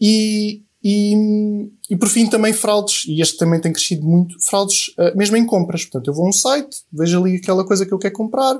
E, 0.00 0.62
e, 0.88 1.68
e 1.90 1.96
por 1.96 2.08
fim 2.08 2.28
também 2.28 2.52
fraudes, 2.52 3.06
e 3.08 3.20
este 3.20 3.36
também 3.36 3.60
tem 3.60 3.72
crescido 3.72 4.06
muito, 4.06 4.36
fraudes 4.40 4.90
uh, 4.90 5.18
mesmo 5.18 5.36
em 5.36 5.44
compras. 5.44 5.82
Portanto, 5.82 6.06
eu 6.06 6.14
vou 6.14 6.26
a 6.26 6.28
um 6.28 6.32
site, 6.32 6.84
vejo 6.92 7.20
ali 7.20 7.38
aquela 7.38 7.66
coisa 7.66 7.84
que 7.84 7.92
eu 7.92 7.98
quero 7.98 8.14
comprar, 8.14 8.56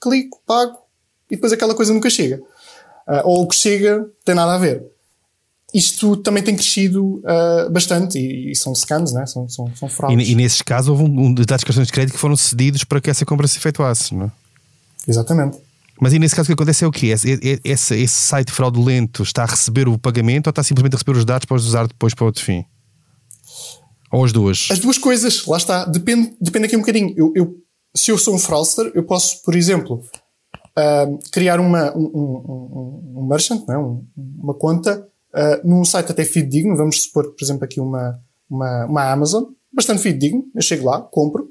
clico, 0.00 0.42
pago, 0.44 0.76
e 1.30 1.36
depois 1.36 1.52
aquela 1.52 1.76
coisa 1.76 1.94
nunca 1.94 2.10
chega. 2.10 2.42
Uh, 3.06 3.22
ou 3.22 3.42
o 3.44 3.46
que 3.46 3.54
chega 3.54 4.04
tem 4.24 4.34
nada 4.34 4.56
a 4.56 4.58
ver. 4.58 4.84
Isto 5.72 6.16
também 6.16 6.42
tem 6.42 6.56
crescido 6.56 7.22
uh, 7.22 7.70
bastante 7.70 8.18
e, 8.18 8.50
e, 8.50 8.56
são 8.56 8.74
scams, 8.74 9.12
né? 9.12 9.24
são, 9.26 9.48
são, 9.48 9.70
são 9.76 9.88
fraudes. 9.88 10.26
E, 10.26 10.32
e 10.32 10.34
nesses 10.34 10.62
casos 10.62 10.88
houve 10.88 11.04
um, 11.04 11.26
um 11.26 11.32
dados 11.32 11.60
de 11.60 11.66
cartões 11.66 11.86
de 11.86 11.92
crédito 11.92 12.14
que 12.14 12.20
foram 12.20 12.36
cedidos 12.36 12.82
para 12.82 13.00
que 13.00 13.08
essa 13.08 13.24
compra 13.24 13.46
se 13.46 13.56
efetuasse, 13.56 14.16
não 14.16 14.26
é? 14.26 14.32
Exatamente. 15.06 15.58
Mas 16.00 16.12
aí 16.12 16.18
nesse 16.18 16.34
caso 16.34 16.46
o 16.46 16.48
que 16.48 16.52
acontece 16.52 16.84
é 16.84 16.86
o 16.86 16.92
quê? 16.92 17.08
Esse, 17.08 17.94
esse, 17.94 18.08
site 18.08 18.52
fraudulento 18.52 19.22
está 19.22 19.42
a 19.42 19.46
receber 19.46 19.88
o 19.88 19.98
pagamento 19.98 20.46
ou 20.46 20.50
está 20.50 20.62
simplesmente 20.62 20.94
a 20.94 20.96
receber 20.96 21.18
os 21.18 21.24
dados 21.24 21.44
para 21.44 21.56
os 21.56 21.66
usar 21.66 21.86
depois 21.86 22.14
para 22.14 22.24
outro 22.24 22.44
fim? 22.44 22.64
Ou 24.12 24.24
as 24.24 24.32
duas? 24.32 24.68
As 24.70 24.78
duas 24.78 24.96
coisas, 24.96 25.44
lá 25.46 25.56
está. 25.56 25.84
Depende, 25.84 26.34
depende 26.40 26.66
aqui 26.66 26.76
um 26.76 26.80
bocadinho. 26.80 27.14
Eu, 27.16 27.32
eu 27.34 27.54
se 27.94 28.10
eu 28.10 28.18
sou 28.18 28.34
um 28.34 28.38
fraudster, 28.38 28.90
eu 28.94 29.02
posso, 29.02 29.42
por 29.42 29.54
exemplo, 29.54 30.02
uh, 30.78 31.18
criar 31.32 31.60
uma, 31.60 31.94
um, 31.96 32.04
um, 32.04 33.14
um 33.16 33.26
merchant, 33.28 33.64
não 33.66 33.74
é? 33.74 33.78
Um, 33.78 34.06
uma 34.16 34.54
conta 34.54 35.06
uh, 35.34 35.68
num 35.68 35.84
site 35.84 36.12
até 36.12 36.24
fidedigno. 36.24 36.76
Vamos 36.76 37.02
supor, 37.02 37.34
por 37.34 37.44
exemplo, 37.44 37.64
aqui 37.64 37.80
uma, 37.80 38.20
uma, 38.48 38.86
uma 38.86 39.12
Amazon, 39.12 39.44
bastante 39.72 40.00
fidedigno. 40.00 40.44
Eu 40.54 40.62
chego 40.62 40.86
lá, 40.86 41.00
compro. 41.00 41.48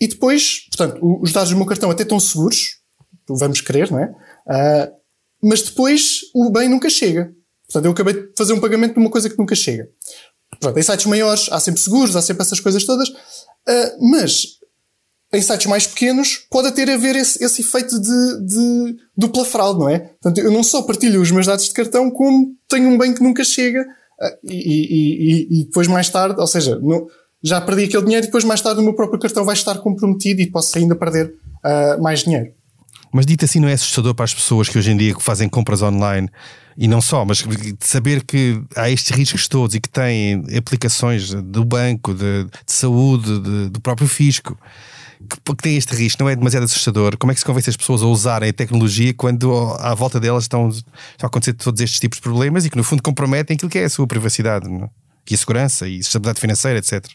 E 0.00 0.06
depois, 0.06 0.66
portanto, 0.70 1.00
os 1.22 1.32
dados 1.32 1.50
do 1.50 1.56
meu 1.56 1.66
cartão 1.66 1.90
até 1.90 2.02
estão 2.02 2.20
seguros, 2.20 2.80
vamos 3.28 3.60
querer, 3.60 3.90
não 3.90 3.98
é? 3.98 4.06
Uh, 4.46 4.92
mas 5.42 5.62
depois 5.62 6.20
o 6.34 6.50
bem 6.50 6.68
nunca 6.68 6.88
chega. 6.88 7.32
Portanto, 7.66 7.84
eu 7.84 7.92
acabei 7.92 8.14
de 8.14 8.32
fazer 8.36 8.52
um 8.52 8.60
pagamento 8.60 8.94
de 8.94 9.00
uma 9.00 9.10
coisa 9.10 9.28
que 9.28 9.38
nunca 9.38 9.54
chega. 9.54 9.88
Pronto, 10.60 10.78
em 10.78 10.82
sites 10.82 11.06
maiores 11.06 11.48
há 11.50 11.58
sempre 11.60 11.80
seguros, 11.80 12.16
há 12.16 12.22
sempre 12.22 12.42
essas 12.42 12.60
coisas 12.60 12.84
todas, 12.84 13.08
uh, 13.08 14.10
mas 14.10 14.58
em 15.32 15.42
sites 15.42 15.66
mais 15.66 15.86
pequenos 15.86 16.46
pode 16.50 16.70
ter 16.72 16.88
a 16.88 16.96
ver 16.96 17.16
esse, 17.16 17.42
esse 17.44 17.60
efeito 17.60 18.00
de, 18.00 18.46
de, 18.46 18.96
dupla 19.16 19.44
fraude, 19.44 19.80
não 19.80 19.88
é? 19.88 19.98
Portanto, 19.98 20.38
eu 20.38 20.50
não 20.50 20.62
só 20.62 20.82
partilho 20.82 21.20
os 21.20 21.30
meus 21.30 21.46
dados 21.46 21.66
de 21.66 21.72
cartão, 21.72 22.10
como 22.10 22.54
tenho 22.68 22.88
um 22.88 22.96
bem 22.96 23.12
que 23.12 23.22
nunca 23.22 23.42
chega 23.42 23.82
uh, 23.82 24.38
e, 24.44 24.54
e, 24.54 25.60
e, 25.60 25.64
depois 25.64 25.88
mais 25.88 26.08
tarde, 26.08 26.40
ou 26.40 26.46
seja, 26.46 26.76
no, 26.76 27.08
já 27.42 27.60
perdi 27.60 27.84
aquele 27.84 28.04
dinheiro 28.04 28.24
e 28.24 28.28
depois 28.28 28.44
mais 28.44 28.60
tarde 28.60 28.80
o 28.80 28.84
meu 28.84 28.94
próprio 28.94 29.20
cartão 29.20 29.44
vai 29.44 29.54
estar 29.54 29.78
comprometido 29.78 30.40
e 30.40 30.50
posso 30.50 30.78
ainda 30.78 30.94
perder 30.94 31.34
uh, 31.64 32.00
mais 32.00 32.20
dinheiro. 32.20 32.52
Mas 33.14 33.26
dito 33.26 33.44
assim, 33.44 33.60
não 33.60 33.68
é 33.68 33.74
assustador 33.74 34.12
para 34.12 34.24
as 34.24 34.34
pessoas 34.34 34.68
que 34.68 34.76
hoje 34.76 34.90
em 34.90 34.96
dia 34.96 35.14
fazem 35.20 35.48
compras 35.48 35.82
online 35.82 36.28
e 36.76 36.88
não 36.88 37.00
só, 37.00 37.24
mas 37.24 37.44
saber 37.78 38.24
que 38.24 38.60
há 38.74 38.90
estes 38.90 39.16
riscos 39.16 39.46
todos 39.46 39.76
e 39.76 39.80
que 39.80 39.88
têm 39.88 40.44
aplicações 40.58 41.32
do 41.32 41.64
banco, 41.64 42.12
de, 42.12 42.42
de 42.42 42.72
saúde, 42.72 43.38
de, 43.38 43.68
do 43.68 43.80
próprio 43.80 44.08
fisco, 44.08 44.58
que, 45.28 45.54
que 45.54 45.62
têm 45.62 45.76
este 45.76 45.94
risco, 45.94 46.24
não 46.24 46.28
é 46.28 46.34
demasiado 46.34 46.64
assustador? 46.64 47.16
Como 47.16 47.30
é 47.30 47.34
que 47.34 47.38
se 47.38 47.46
convence 47.46 47.70
as 47.70 47.76
pessoas 47.76 48.02
a 48.02 48.06
usarem 48.06 48.50
a 48.50 48.52
tecnologia 48.52 49.14
quando 49.14 49.54
à 49.78 49.94
volta 49.94 50.18
delas 50.18 50.42
estão, 50.42 50.68
estão 50.68 50.88
a 51.22 51.26
acontecer 51.26 51.52
todos 51.52 51.80
estes 51.80 52.00
tipos 52.00 52.18
de 52.18 52.22
problemas 52.22 52.66
e 52.66 52.70
que 52.70 52.76
no 52.76 52.82
fundo 52.82 53.00
comprometem 53.00 53.54
aquilo 53.54 53.70
que 53.70 53.78
é 53.78 53.84
a 53.84 53.88
sua 53.88 54.08
privacidade 54.08 54.68
não? 54.68 54.86
É? 54.86 54.90
e 55.30 55.34
a 55.34 55.38
segurança 55.38 55.86
e 55.86 55.98
a 55.98 56.00
estabilidade 56.00 56.40
financeira, 56.40 56.80
etc. 56.80 57.06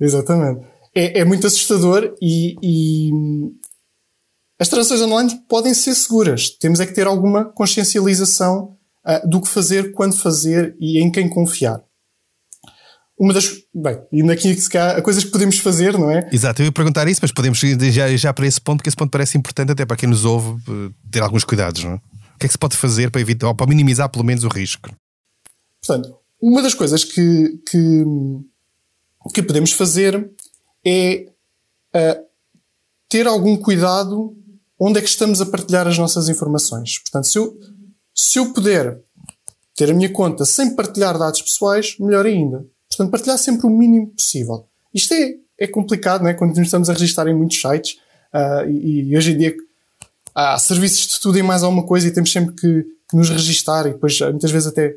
Exatamente. 0.00 0.66
É, 0.94 1.20
é 1.20 1.24
muito 1.26 1.46
assustador 1.46 2.14
e, 2.22 2.56
e, 2.62 3.10
as 4.58 4.68
transações 4.68 5.02
online 5.02 5.40
podem 5.48 5.74
ser 5.74 5.94
seguras. 5.94 6.50
Temos 6.50 6.80
é 6.80 6.86
que 6.86 6.94
ter 6.94 7.06
alguma 7.06 7.44
consciencialização 7.44 8.76
uh, 9.06 9.28
do 9.28 9.40
que 9.40 9.48
fazer, 9.48 9.92
quando 9.92 10.16
fazer 10.16 10.76
e 10.80 11.02
em 11.02 11.10
quem 11.10 11.28
confiar. 11.28 11.82
Uma 13.18 13.32
das. 13.32 13.50
Bem, 13.74 13.98
e 14.12 14.30
aqui 14.30 14.54
há 14.76 15.00
coisas 15.00 15.24
que 15.24 15.30
podemos 15.30 15.58
fazer, 15.58 15.94
não 15.94 16.10
é? 16.10 16.28
Exato, 16.30 16.60
eu 16.60 16.66
ia 16.66 16.72
perguntar 16.72 17.08
isso, 17.08 17.20
mas 17.22 17.32
podemos 17.32 17.62
ir 17.62 17.90
já, 17.90 18.14
já 18.14 18.32
para 18.32 18.46
esse 18.46 18.60
ponto, 18.60 18.78
porque 18.78 18.90
esse 18.90 18.96
ponto 18.96 19.10
parece 19.10 19.38
importante 19.38 19.72
até 19.72 19.86
para 19.86 19.96
quem 19.96 20.08
nos 20.08 20.26
ouve 20.26 20.60
eh, 20.70 20.92
ter 21.10 21.22
alguns 21.22 21.42
cuidados, 21.42 21.82
não 21.82 21.92
é? 21.92 21.94
O 21.94 22.38
que 22.38 22.44
é 22.44 22.48
que 22.48 22.52
se 22.52 22.58
pode 22.58 22.76
fazer 22.76 23.10
para 23.10 23.20
evitar, 23.20 23.48
ou 23.48 23.54
para 23.54 23.66
minimizar 23.66 24.10
pelo 24.10 24.22
menos 24.22 24.44
o 24.44 24.48
risco? 24.48 24.90
Portanto, 25.82 26.14
uma 26.40 26.60
das 26.60 26.74
coisas 26.74 27.04
que, 27.04 27.58
que, 27.70 28.04
que 29.32 29.42
podemos 29.42 29.72
fazer 29.72 30.30
é 30.84 31.26
uh, 31.94 32.26
ter 33.08 33.26
algum 33.26 33.56
cuidado 33.56 34.36
onde 34.78 34.98
é 34.98 35.02
que 35.02 35.08
estamos 35.08 35.40
a 35.40 35.46
partilhar 35.46 35.86
as 35.86 35.98
nossas 35.98 36.28
informações. 36.28 36.98
Portanto, 36.98 37.26
se 37.26 37.38
eu, 37.38 37.58
se 38.14 38.38
eu 38.38 38.52
puder 38.52 39.00
ter 39.74 39.90
a 39.90 39.94
minha 39.94 40.10
conta 40.10 40.44
sem 40.44 40.74
partilhar 40.74 41.18
dados 41.18 41.42
pessoais, 41.42 41.96
melhor 41.98 42.24
ainda. 42.24 42.66
Portanto, 42.88 43.10
partilhar 43.10 43.38
sempre 43.38 43.66
o 43.66 43.70
mínimo 43.70 44.08
possível. 44.08 44.66
Isto 44.92 45.12
é, 45.12 45.34
é 45.58 45.66
complicado, 45.66 46.22
né? 46.22 46.32
quando 46.32 46.58
estamos 46.60 46.88
a 46.88 46.94
registrar 46.94 47.28
em 47.28 47.34
muitos 47.34 47.60
sites 47.60 47.98
uh, 48.32 48.68
e, 48.68 49.10
e, 49.10 49.16
hoje 49.16 49.32
em 49.32 49.38
dia 49.38 49.54
há 50.34 50.58
serviços 50.58 51.06
de 51.06 51.20
tudo 51.20 51.38
e 51.38 51.42
mais 51.42 51.62
alguma 51.62 51.84
coisa 51.84 52.08
e 52.08 52.10
temos 52.10 52.32
sempre 52.32 52.54
que, 52.54 52.86
que 53.08 53.16
nos 53.16 53.28
registar 53.28 53.86
e 53.86 53.92
depois 53.92 54.18
muitas 54.20 54.50
vezes 54.50 54.68
até 54.68 54.96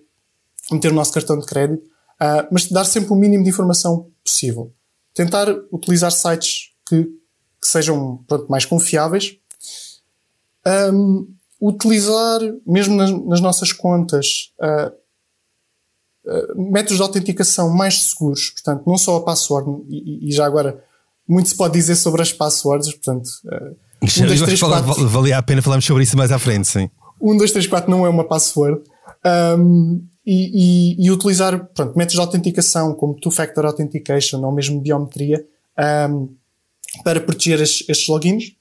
meter 0.72 0.92
o 0.92 0.96
nosso 0.96 1.12
cartão 1.12 1.38
de 1.38 1.46
crédito, 1.46 1.84
uh, 1.84 2.48
mas 2.52 2.68
dar 2.68 2.86
sempre 2.86 3.12
o 3.12 3.16
mínimo 3.16 3.44
de 3.44 3.50
informação 3.50 4.10
possível. 4.24 4.74
Tentar 5.14 5.48
utilizar 5.72 6.12
sites 6.12 6.70
que, 6.88 7.04
que 7.04 7.68
sejam 7.68 8.24
pronto, 8.28 8.48
mais 8.50 8.66
confiáveis 8.66 9.39
um, 10.94 11.28
utilizar, 11.62 12.40
mesmo 12.66 12.96
nas, 12.96 13.12
nas 13.12 13.42
nossas 13.42 13.72
contas, 13.72 14.52
uh, 14.62 14.92
uh, 16.26 16.72
métodos 16.72 16.98
de 16.98 17.04
autenticação 17.04 17.70
mais 17.70 18.04
seguros, 18.04 18.52
portanto, 18.52 18.84
não 18.88 18.98
só 18.98 19.18
a 19.18 19.24
password, 19.24 19.84
e, 19.90 20.30
e, 20.30 20.32
já 20.32 20.46
agora 20.46 20.84
muito 21.28 21.50
se 21.50 21.56
pode 21.56 21.74
dizer 21.74 21.96
sobre 21.96 22.22
as 22.22 22.32
passwords, 22.32 22.92
portanto, 22.94 23.28
uh, 23.46 23.76
um, 24.02 24.26
dois, 24.26 24.42
três, 24.42 24.60
quatro, 24.60 25.08
valia 25.08 25.38
a 25.38 25.44
pena 25.44 25.62
falarmos 25.62 25.86
sobre 25.86 26.04
isso 26.04 26.16
mais 26.16 26.32
à 26.32 26.40
frente, 26.40 26.68
sim. 26.68 26.90
1, 27.22 27.38
2, 27.38 27.52
3, 27.52 27.68
4 27.68 27.92
não 27.92 28.06
é 28.06 28.10
uma 28.10 28.24
password. 28.24 28.82
Um, 29.60 30.08
e, 30.26 30.96
e, 30.96 31.06
e, 31.06 31.12
utilizar 31.12 31.66
pronto, 31.74 31.98
métodos 31.98 32.14
de 32.14 32.22
autenticação 32.22 32.94
como 32.94 33.20
Two-Factor 33.20 33.66
Authentication 33.66 34.42
ou 34.42 34.52
mesmo 34.54 34.80
biometria 34.80 35.46
um, 36.10 36.34
para 37.04 37.20
proteger 37.20 37.60
estes, 37.60 37.90
estes 37.90 38.08
logins. 38.08 38.54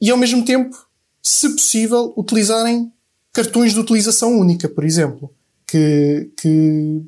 E 0.00 0.10
ao 0.10 0.16
mesmo 0.16 0.44
tempo 0.44 0.76
se 1.22 1.48
possível, 1.50 2.12
utilizarem 2.16 2.92
cartões 3.32 3.72
de 3.72 3.80
utilização 3.80 4.38
única, 4.38 4.68
por 4.68 4.84
exemplo. 4.84 5.30
Que, 5.66 6.32
que 6.40 7.02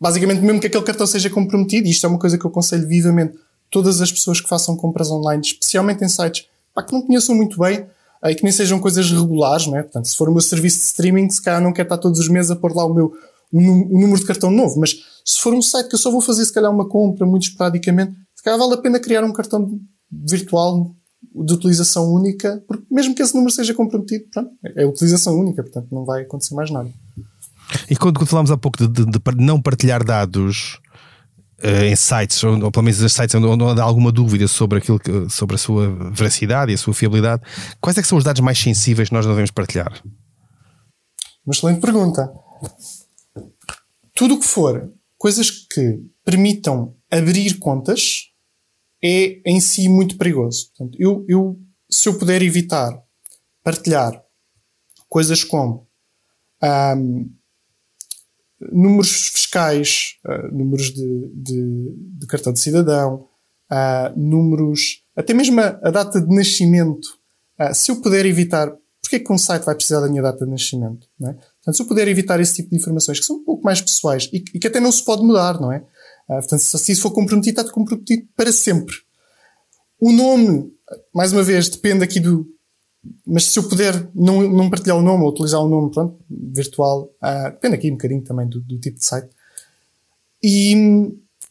basicamente, 0.00 0.40
mesmo 0.40 0.60
que 0.60 0.66
aquele 0.66 0.84
cartão 0.84 1.06
seja 1.06 1.30
comprometido, 1.30 1.86
e 1.86 1.90
isto 1.90 2.04
é 2.04 2.08
uma 2.08 2.18
coisa 2.18 2.36
que 2.36 2.44
eu 2.44 2.50
aconselho 2.50 2.86
vivamente 2.86 3.38
todas 3.70 4.00
as 4.00 4.10
pessoas 4.10 4.40
que 4.40 4.48
façam 4.48 4.76
compras 4.76 5.10
online, 5.10 5.42
especialmente 5.44 6.04
em 6.04 6.08
sites 6.08 6.46
pá, 6.74 6.82
que 6.82 6.92
não 6.92 7.02
conheçam 7.02 7.34
muito 7.34 7.58
bem 7.58 7.86
e 8.24 8.34
que 8.34 8.42
nem 8.42 8.52
sejam 8.52 8.80
coisas 8.80 9.10
regulares, 9.10 9.66
não 9.66 9.76
é? 9.76 9.82
Portanto, 9.82 10.08
se 10.08 10.16
for 10.16 10.28
o 10.28 10.32
meu 10.32 10.40
serviço 10.40 10.78
de 10.78 10.84
streaming, 10.84 11.30
se 11.30 11.42
calhar 11.42 11.60
não 11.60 11.72
quero 11.72 11.86
estar 11.86 11.98
todos 11.98 12.18
os 12.18 12.28
meses 12.28 12.50
a 12.50 12.56
pôr 12.56 12.74
lá 12.74 12.84
o 12.84 12.94
meu 12.94 13.12
o 13.50 13.98
número 13.98 14.20
de 14.20 14.26
cartão 14.26 14.50
novo, 14.50 14.78
mas 14.78 14.94
se 15.24 15.40
for 15.40 15.54
um 15.54 15.62
site 15.62 15.88
que 15.88 15.94
eu 15.94 15.98
só 15.98 16.10
vou 16.10 16.20
fazer 16.20 16.44
se 16.44 16.52
calhar 16.52 16.70
uma 16.70 16.86
compra 16.86 17.24
muito 17.24 17.44
esporadicamente, 17.44 18.12
se 18.34 18.42
calhar 18.42 18.58
vale 18.58 18.74
a 18.74 18.76
pena 18.76 19.00
criar 19.00 19.24
um 19.24 19.32
cartão 19.32 19.80
virtual 20.10 20.94
de 21.22 21.54
utilização 21.54 22.12
única, 22.12 22.62
porque 22.66 22.84
mesmo 22.90 23.14
que 23.14 23.22
esse 23.22 23.34
número 23.34 23.52
seja 23.52 23.74
comprometido, 23.74 24.24
pronto, 24.32 24.50
é 24.76 24.86
utilização 24.86 25.38
única, 25.38 25.62
portanto 25.62 25.88
não 25.90 26.04
vai 26.04 26.22
acontecer 26.22 26.54
mais 26.54 26.70
nada. 26.70 26.90
E 27.90 27.96
quando, 27.96 28.24
falámos 28.26 28.50
há 28.50 28.56
pouco 28.56 28.78
de, 28.78 28.88
de, 28.88 29.04
de 29.04 29.44
não 29.44 29.60
partilhar 29.60 30.02
dados 30.02 30.80
uh, 31.62 31.84
em 31.84 31.96
sites, 31.96 32.42
ou, 32.42 32.62
ou 32.64 32.70
pelo 32.70 32.84
menos 32.84 33.02
em 33.02 33.08
sites 33.08 33.34
onde, 33.34 33.46
onde, 33.46 33.80
há 33.80 33.84
alguma 33.84 34.10
dúvida 34.10 34.48
sobre, 34.48 34.78
aquilo 34.78 34.98
que, 34.98 35.28
sobre 35.28 35.56
a 35.56 35.58
sua 35.58 35.90
veracidade 36.10 36.72
e 36.72 36.74
a 36.74 36.78
sua 36.78 36.94
fiabilidade, 36.94 37.42
quais 37.80 37.98
é 37.98 38.02
que 38.02 38.08
são 38.08 38.18
os 38.18 38.24
dados 38.24 38.40
mais 38.40 38.58
sensíveis 38.58 39.08
que 39.08 39.14
nós 39.14 39.24
não 39.24 39.32
devemos 39.32 39.50
partilhar? 39.50 40.02
Uma 41.44 41.52
excelente 41.52 41.80
pergunta. 41.80 42.30
Tudo 44.14 44.34
o 44.34 44.40
que 44.40 44.46
for 44.46 44.90
coisas 45.16 45.50
que 45.50 46.00
permitam 46.24 46.94
abrir 47.10 47.58
contas 47.58 48.27
é 49.02 49.40
em 49.44 49.60
si 49.60 49.88
muito 49.88 50.16
perigoso. 50.16 50.68
Portanto, 50.68 50.96
eu, 51.00 51.24
eu, 51.28 51.60
se 51.90 52.08
eu 52.08 52.18
puder 52.18 52.42
evitar 52.42 53.02
partilhar 53.62 54.22
coisas 55.08 55.44
como 55.44 55.86
um, 56.62 57.30
números 58.60 59.28
fiscais, 59.28 60.16
uh, 60.26 60.54
números 60.54 60.92
de, 60.92 61.30
de, 61.34 61.94
de, 62.18 62.26
cartão 62.26 62.52
de 62.52 62.60
cidadão, 62.60 63.26
uh, 63.70 64.18
números, 64.18 65.02
até 65.16 65.32
mesmo 65.32 65.60
a, 65.60 65.78
a 65.82 65.90
data 65.90 66.20
de 66.20 66.34
nascimento, 66.34 67.06
uh, 67.60 67.74
se 67.74 67.90
eu 67.90 68.00
puder 68.00 68.26
evitar, 68.26 68.72
porque 69.00 69.16
é 69.16 69.20
que 69.20 69.32
um 69.32 69.38
site 69.38 69.64
vai 69.64 69.74
precisar 69.74 70.00
da 70.00 70.08
minha 70.08 70.22
data 70.22 70.44
de 70.44 70.50
nascimento? 70.50 71.06
Não 71.18 71.30
é? 71.30 71.32
Portanto, 71.34 71.76
se 71.76 71.82
eu 71.82 71.86
puder 71.86 72.08
evitar 72.08 72.40
esse 72.40 72.54
tipo 72.56 72.70
de 72.70 72.76
informações 72.76 73.20
que 73.20 73.26
são 73.26 73.36
um 73.36 73.44
pouco 73.44 73.64
mais 73.64 73.80
pessoais 73.80 74.28
e, 74.32 74.44
e 74.54 74.58
que 74.58 74.66
até 74.66 74.80
não 74.80 74.92
se 74.92 75.04
pode 75.04 75.22
mudar, 75.22 75.60
não 75.60 75.72
é? 75.72 75.84
Uh, 76.28 76.34
portanto, 76.34 76.60
se 76.60 76.92
isso 76.92 77.02
for 77.02 77.10
comprometido, 77.10 77.60
está 77.60 77.72
comprometido 77.72 78.28
para 78.36 78.52
sempre. 78.52 78.94
O 79.98 80.12
nome, 80.12 80.70
mais 81.14 81.32
uma 81.32 81.42
vez, 81.42 81.68
depende 81.68 82.04
aqui 82.04 82.20
do. 82.20 82.46
Mas 83.26 83.44
se 83.44 83.58
eu 83.58 83.68
puder 83.68 84.10
não, 84.14 84.42
não 84.48 84.68
partilhar 84.68 84.98
o 84.98 85.02
nome 85.02 85.24
ou 85.24 85.30
utilizar 85.30 85.60
o 85.60 85.68
nome 85.68 85.90
pronto, 85.90 86.18
virtual, 86.28 87.04
uh, 87.22 87.50
depende 87.52 87.76
aqui 87.76 87.88
um 87.90 87.94
bocadinho 87.94 88.22
também 88.22 88.46
do, 88.46 88.60
do 88.60 88.78
tipo 88.78 88.98
de 88.98 89.04
site. 89.04 89.28
E, 90.42 90.74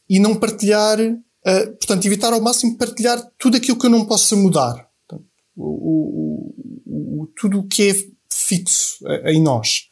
e 0.08 0.20
não 0.20 0.36
partilhar, 0.36 1.00
uh, 1.00 1.68
portanto, 1.78 2.06
evitar 2.06 2.32
ao 2.32 2.42
máximo 2.42 2.78
partilhar 2.78 3.22
tudo 3.40 3.58
aquilo 3.58 3.80
que 3.80 3.86
eu 3.86 3.90
não 3.90 4.06
possa 4.06 4.36
mudar. 4.36 4.88
Portanto, 5.08 5.28
o, 5.56 6.54
o, 6.86 7.22
o, 7.24 7.28
tudo 7.36 7.60
o 7.60 7.68
que 7.68 7.90
é 7.90 7.94
fixo 8.30 9.00
em 9.26 9.42
nós. 9.42 9.90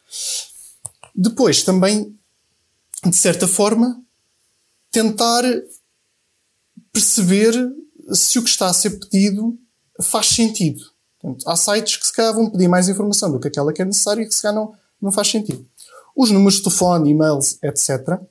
Depois, 1.16 1.64
também, 1.64 2.16
de 3.04 3.16
certa 3.16 3.48
forma, 3.48 4.05
tentar 4.96 5.44
perceber 6.94 7.54
se 8.14 8.40
o 8.40 8.44
que 8.44 8.50
está 8.50 8.68
a 8.68 8.74
ser 8.74 8.92
pedido 8.92 9.60
faz 10.02 10.28
sentido. 10.28 10.82
Portanto, 11.20 11.50
há 11.50 11.56
sites 11.58 11.98
que 11.98 12.08
se 12.08 12.14
calhar 12.14 12.34
vão 12.34 12.50
pedir 12.50 12.70
mais 12.70 12.88
informação 12.88 13.30
do 13.30 13.38
que 13.38 13.50
aquela 13.50 13.74
que 13.74 13.82
é 13.82 13.86
necessária 13.86 14.22
e 14.22 14.26
que 14.26 14.34
se 14.34 14.42
calhar 14.42 14.56
não, 14.56 14.74
não 15.02 15.12
faz 15.12 15.28
sentido. 15.28 15.66
Os 16.16 16.32
números 16.32 16.56
de 16.56 16.64
telefone, 16.64 17.10
e-mails, 17.10 17.58
etc. 17.62 18.22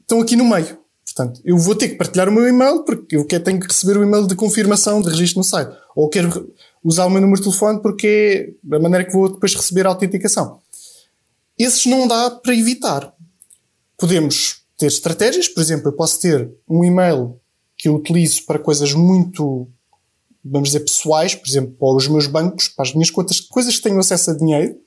estão 0.00 0.20
aqui 0.20 0.36
no 0.36 0.44
meio. 0.44 0.78
Portanto, 1.04 1.40
eu 1.44 1.58
vou 1.58 1.74
ter 1.74 1.88
que 1.88 1.96
partilhar 1.96 2.28
o 2.28 2.32
meu 2.32 2.46
e-mail 2.46 2.84
porque 2.84 3.16
eu 3.16 3.24
tenho 3.42 3.58
que 3.58 3.66
receber 3.66 3.96
o 3.96 4.04
e-mail 4.04 4.28
de 4.28 4.36
confirmação 4.36 5.00
de 5.00 5.08
registro 5.08 5.38
no 5.38 5.44
site. 5.44 5.76
Ou 5.96 6.08
quero 6.08 6.54
usar 6.84 7.06
o 7.06 7.10
meu 7.10 7.20
número 7.20 7.40
de 7.40 7.48
telefone 7.48 7.82
porque 7.82 8.54
é 8.70 8.76
a 8.76 8.78
maneira 8.78 9.04
que 9.04 9.12
vou 9.12 9.32
depois 9.32 9.56
receber 9.56 9.86
a 9.86 9.88
autenticação. 9.88 10.60
Esses 11.58 11.84
não 11.86 12.06
dá 12.06 12.30
para 12.30 12.54
evitar. 12.54 13.12
Podemos 13.96 14.67
ter 14.78 14.86
estratégias, 14.86 15.48
por 15.48 15.60
exemplo, 15.60 15.88
eu 15.88 15.92
posso 15.92 16.20
ter 16.20 16.50
um 16.68 16.82
e-mail 16.82 17.38
que 17.76 17.88
eu 17.88 17.96
utilizo 17.96 18.44
para 18.46 18.58
coisas 18.58 18.94
muito 18.94 19.68
vamos 20.44 20.70
dizer, 20.70 20.80
pessoais, 20.80 21.34
por 21.34 21.48
exemplo, 21.48 21.72
para 21.72 21.96
os 21.96 22.08
meus 22.08 22.26
bancos, 22.26 22.68
para 22.68 22.84
as 22.84 22.94
minhas 22.94 23.10
contas, 23.10 23.40
coisas 23.40 23.76
que 23.76 23.82
tenho 23.82 23.98
acesso 23.98 24.30
a 24.30 24.36
dinheiro, 24.36 24.78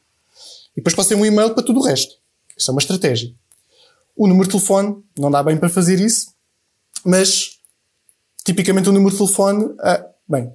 e 0.72 0.78
depois 0.78 0.96
posso 0.96 1.10
ter 1.10 1.16
um 1.16 1.26
e-mail 1.26 1.54
para 1.54 1.64
tudo 1.64 1.80
o 1.80 1.84
resto. 1.84 2.16
Isso 2.58 2.72
é 2.72 2.74
uma 2.74 2.80
estratégia. 2.80 3.34
O 4.16 4.28
número 4.28 4.46
de 4.46 4.52
telefone, 4.52 5.04
não 5.18 5.30
dá 5.30 5.44
bem 5.44 5.58
para 5.58 5.70
fazer 5.70 6.00
isso, 6.00 6.34
mas 7.06 7.60
tipicamente 8.46 8.90
o 8.90 8.94
número 8.94 9.12
de 9.12 9.18
telefone, 9.18 9.74
ah, 9.80 10.06
bem, 10.28 10.52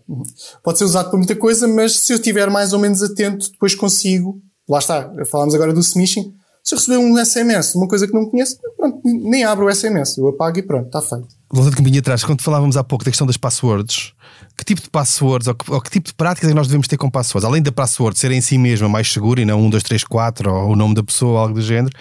pode 0.62 0.78
ser 0.78 0.84
usado 0.84 1.10
para 1.10 1.18
muita 1.18 1.36
coisa, 1.36 1.68
mas 1.68 1.98
se 1.98 2.12
eu 2.12 2.16
estiver 2.16 2.50
mais 2.50 2.72
ou 2.72 2.78
menos 2.78 3.02
atento, 3.02 3.50
depois 3.50 3.74
consigo, 3.74 4.40
lá 4.68 4.78
está, 4.78 5.12
falámos 5.26 5.54
agora 5.54 5.72
do 5.72 5.80
smishing, 5.80 6.34
se 6.66 6.74
eu 6.74 6.78
receber 6.78 6.98
um 6.98 7.24
SMS 7.24 7.76
uma 7.76 7.86
coisa 7.86 8.08
que 8.08 8.12
não 8.12 8.28
conheço, 8.28 8.58
pronto, 8.76 9.00
nem 9.04 9.44
abro 9.44 9.66
o 9.66 9.72
SMS, 9.72 10.18
eu 10.18 10.26
apago 10.26 10.58
e 10.58 10.62
pronto, 10.62 10.86
está 10.86 11.00
feito. 11.00 11.28
Voltando 11.48 11.74
um 11.74 11.76
caminho 11.76 12.00
atrás, 12.00 12.24
quando 12.24 12.42
falávamos 12.42 12.76
há 12.76 12.82
pouco 12.82 13.04
da 13.04 13.10
questão 13.12 13.24
das 13.24 13.36
passwords, 13.36 14.12
que 14.58 14.64
tipo 14.64 14.82
de 14.82 14.90
passwords 14.90 15.46
ou 15.46 15.54
que, 15.54 15.70
ou 15.70 15.80
que, 15.80 15.90
tipo 15.90 16.08
de 16.08 16.14
práticas 16.14 16.48
é 16.48 16.50
que 16.50 16.56
nós 16.56 16.66
devemos 16.66 16.88
ter 16.88 16.96
com 16.96 17.08
passwords? 17.08 17.44
Além 17.44 17.62
da 17.62 17.70
password 17.70 18.18
ser 18.18 18.32
em 18.32 18.40
si 18.40 18.58
mesma 18.58 18.88
mais 18.88 19.12
segura 19.12 19.40
e 19.40 19.44
não 19.44 19.60
1, 19.60 19.70
2, 19.70 19.82
3, 19.84 20.02
4 20.02 20.52
ou 20.52 20.72
o 20.72 20.76
nome 20.76 20.96
da 20.96 21.04
pessoa 21.04 21.42
algo 21.42 21.54
do 21.54 21.62
género, 21.62 21.94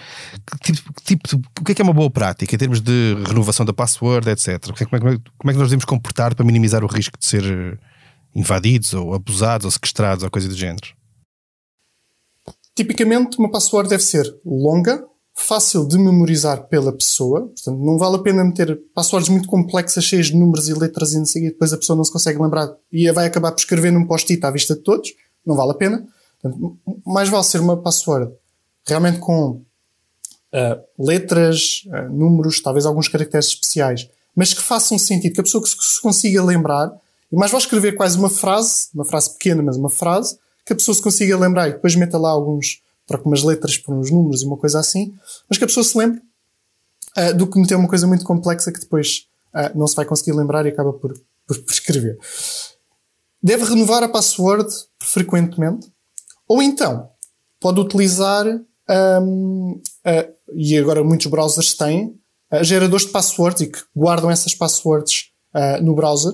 que 0.60 0.72
tipo, 0.72 0.92
tipo, 1.04 1.40
o 1.60 1.64
que 1.64 1.70
é 1.70 1.74
que 1.76 1.80
é 1.80 1.84
uma 1.84 1.94
boa 1.94 2.10
prática 2.10 2.52
em 2.52 2.58
termos 2.58 2.80
de 2.80 3.16
renovação 3.24 3.64
da 3.64 3.72
password, 3.72 4.28
etc? 4.28 4.64
Como 4.64 4.96
é, 4.96 4.98
como 4.98 5.12
é, 5.12 5.18
como 5.38 5.50
é 5.50 5.52
que 5.52 5.58
nós 5.60 5.68
devemos 5.68 5.84
comportar 5.84 6.34
para 6.34 6.44
minimizar 6.44 6.82
o 6.82 6.88
risco 6.88 7.16
de 7.16 7.24
ser 7.24 7.78
invadidos 8.34 8.94
ou 8.94 9.14
abusados 9.14 9.64
ou 9.64 9.70
sequestrados 9.70 10.24
ou 10.24 10.30
coisa 10.30 10.48
do 10.48 10.56
género? 10.56 10.95
Tipicamente, 12.76 13.38
uma 13.38 13.50
password 13.50 13.88
deve 13.88 14.02
ser 14.02 14.38
longa, 14.44 15.02
fácil 15.34 15.88
de 15.88 15.96
memorizar 15.96 16.68
pela 16.68 16.92
pessoa. 16.92 17.46
Portanto, 17.46 17.78
não 17.78 17.96
vale 17.96 18.16
a 18.16 18.18
pena 18.18 18.44
meter 18.44 18.78
passwords 18.94 19.30
muito 19.30 19.48
complexas, 19.48 20.04
cheias 20.04 20.26
de 20.26 20.36
números 20.36 20.68
e 20.68 20.74
letras 20.74 21.14
e 21.14 21.38
e 21.38 21.48
depois 21.48 21.72
a 21.72 21.78
pessoa 21.78 21.96
não 21.96 22.04
se 22.04 22.12
consegue 22.12 22.40
lembrar 22.40 22.70
e 22.92 23.10
vai 23.12 23.26
acabar 23.26 23.50
por 23.50 23.60
escrever 23.60 23.90
num 23.90 24.06
post-it 24.06 24.44
à 24.44 24.50
vista 24.50 24.74
de 24.74 24.82
todos. 24.82 25.14
Não 25.44 25.56
vale 25.56 25.70
a 25.70 25.74
pena. 25.74 26.06
Portanto, 26.40 26.78
mais 27.06 27.30
vale 27.30 27.44
ser 27.44 27.60
uma 27.60 27.78
password 27.78 28.30
realmente 28.86 29.18
com 29.20 29.50
uh, 29.50 29.62
letras, 30.98 31.82
uh, 31.86 32.12
números, 32.12 32.60
talvez 32.60 32.84
alguns 32.84 33.08
caracteres 33.08 33.46
especiais, 33.46 34.08
mas 34.34 34.52
que 34.52 34.60
façam 34.60 34.98
sentido, 34.98 35.32
que 35.32 35.40
a 35.40 35.44
pessoa 35.44 35.64
que 35.64 35.70
se 35.70 36.00
consiga 36.00 36.44
lembrar, 36.44 36.92
e 37.32 37.36
mais 37.36 37.50
vale 37.50 37.64
escrever 37.64 37.92
quase 37.92 38.18
uma 38.18 38.28
frase, 38.28 38.88
uma 38.94 39.04
frase 39.04 39.32
pequena, 39.32 39.62
mas 39.62 39.78
uma 39.78 39.88
frase, 39.88 40.38
que 40.66 40.72
a 40.72 40.76
pessoa 40.76 40.94
se 40.94 41.00
consiga 41.00 41.38
lembrar 41.38 41.68
e 41.68 41.72
depois 41.74 41.94
meta 41.94 42.18
lá 42.18 42.28
alguns, 42.28 42.82
troca 43.06 43.24
umas 43.24 43.44
letras 43.44 43.78
por 43.78 43.94
uns 43.94 44.10
números 44.10 44.42
e 44.42 44.46
uma 44.46 44.56
coisa 44.56 44.80
assim, 44.80 45.14
mas 45.48 45.56
que 45.56 45.64
a 45.64 45.66
pessoa 45.66 45.84
se 45.84 45.96
lembre 45.96 46.20
uh, 47.16 47.34
do 47.34 47.46
que 47.46 47.58
meter 47.58 47.76
uma 47.76 47.88
coisa 47.88 48.06
muito 48.06 48.24
complexa 48.24 48.72
que 48.72 48.80
depois 48.80 49.28
uh, 49.54 49.78
não 49.78 49.86
se 49.86 49.94
vai 49.94 50.04
conseguir 50.04 50.32
lembrar 50.32 50.66
e 50.66 50.70
acaba 50.70 50.92
por, 50.92 51.14
por, 51.46 51.58
por 51.62 51.72
escrever. 51.72 52.18
Deve 53.40 53.64
renovar 53.64 54.02
a 54.02 54.08
password 54.08 54.68
frequentemente, 54.98 55.90
ou 56.48 56.60
então 56.60 57.08
pode 57.60 57.80
utilizar, 57.80 58.44
um, 59.22 59.80
uh, 60.04 60.34
e 60.52 60.76
agora 60.76 61.04
muitos 61.04 61.28
browsers 61.28 61.74
têm, 61.74 62.18
geradores 62.62 63.06
de 63.06 63.12
passwords 63.12 63.60
e 63.60 63.66
que 63.66 63.78
guardam 63.94 64.30
essas 64.30 64.54
passwords 64.54 65.32
no 65.82 65.96
browser, 65.96 66.32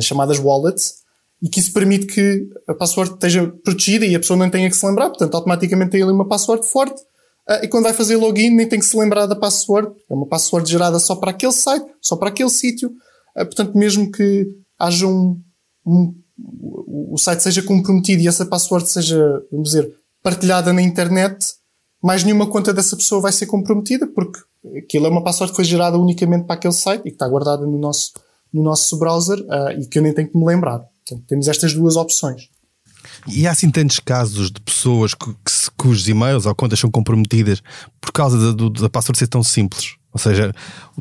chamadas 0.00 0.38
wallets, 0.38 0.99
e 1.42 1.48
que 1.48 1.60
isso 1.60 1.72
permite 1.72 2.06
que 2.06 2.48
a 2.68 2.74
password 2.74 3.14
esteja 3.14 3.46
protegida 3.64 4.04
e 4.04 4.14
a 4.14 4.20
pessoa 4.20 4.36
não 4.36 4.50
tenha 4.50 4.68
que 4.68 4.76
se 4.76 4.86
lembrar, 4.86 5.08
portanto, 5.08 5.34
automaticamente 5.34 5.92
tem 5.92 6.02
ali 6.02 6.12
uma 6.12 6.28
password 6.28 6.66
forte. 6.66 7.00
Uh, 7.48 7.64
e 7.64 7.68
quando 7.68 7.84
vai 7.84 7.94
fazer 7.94 8.16
login, 8.16 8.50
nem 8.50 8.68
tem 8.68 8.78
que 8.78 8.84
se 8.84 8.96
lembrar 8.96 9.26
da 9.26 9.34
password. 9.34 9.90
É 10.08 10.14
uma 10.14 10.26
password 10.26 10.70
gerada 10.70 10.98
só 10.98 11.16
para 11.16 11.30
aquele 11.30 11.52
site, 11.52 11.86
só 12.00 12.14
para 12.16 12.28
aquele 12.28 12.50
sítio. 12.50 12.90
Uh, 13.36 13.46
portanto, 13.46 13.76
mesmo 13.76 14.10
que 14.12 14.46
haja 14.78 15.06
um, 15.06 15.40
um, 15.86 16.14
o 17.10 17.16
site 17.18 17.42
seja 17.42 17.62
comprometido 17.62 18.22
e 18.22 18.28
essa 18.28 18.44
password 18.44 18.88
seja, 18.88 19.42
vamos 19.50 19.70
dizer, 19.70 19.92
partilhada 20.22 20.72
na 20.72 20.82
internet, 20.82 21.54
mais 22.02 22.22
nenhuma 22.22 22.46
conta 22.46 22.72
dessa 22.72 22.96
pessoa 22.96 23.20
vai 23.20 23.32
ser 23.32 23.46
comprometida, 23.46 24.06
porque 24.06 24.40
aquilo 24.76 25.06
é 25.06 25.08
uma 25.10 25.24
password 25.24 25.52
que 25.52 25.56
foi 25.56 25.64
gerada 25.64 25.98
unicamente 25.98 26.44
para 26.44 26.54
aquele 26.54 26.74
site 26.74 27.00
e 27.00 27.04
que 27.04 27.10
está 27.10 27.26
guardada 27.26 27.66
no 27.66 27.78
nosso, 27.78 28.12
no 28.52 28.62
nosso 28.62 28.98
browser 28.98 29.38
uh, 29.40 29.80
e 29.80 29.86
que 29.86 29.98
eu 29.98 30.02
nem 30.02 30.12
tenho 30.12 30.30
que 30.30 30.38
me 30.38 30.44
lembrar. 30.44 30.89
Portanto, 31.10 31.26
temos 31.26 31.48
estas 31.48 31.74
duas 31.74 31.96
opções. 31.96 32.48
E 33.26 33.46
há 33.46 33.50
assim 33.50 33.70
tantos 33.70 33.98
casos 33.98 34.50
de 34.50 34.60
pessoas 34.60 35.14
que, 35.14 35.26
que, 35.26 35.70
cujos 35.76 36.08
e-mails 36.08 36.46
ou 36.46 36.54
contas 36.54 36.78
são 36.78 36.90
comprometidas 36.90 37.62
por 38.00 38.12
causa 38.12 38.54
da, 38.54 38.68
da 38.68 38.88
password 38.88 39.18
ser 39.18 39.26
tão 39.26 39.42
simples. 39.42 39.96
Ou 40.12 40.18
seja, 40.18 40.52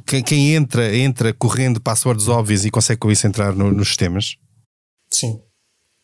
quem, 0.05 0.23
quem, 0.23 0.55
entra, 0.55 0.95
entra 0.95 1.33
correndo 1.33 1.81
passwords 1.81 2.27
óbvias 2.27 2.65
e 2.65 2.71
consegue 2.71 2.99
com 2.99 3.11
isso 3.11 3.25
entrar 3.25 3.55
no, 3.55 3.71
nos 3.71 3.87
sistemas? 3.87 4.35
Sim. 5.11 5.39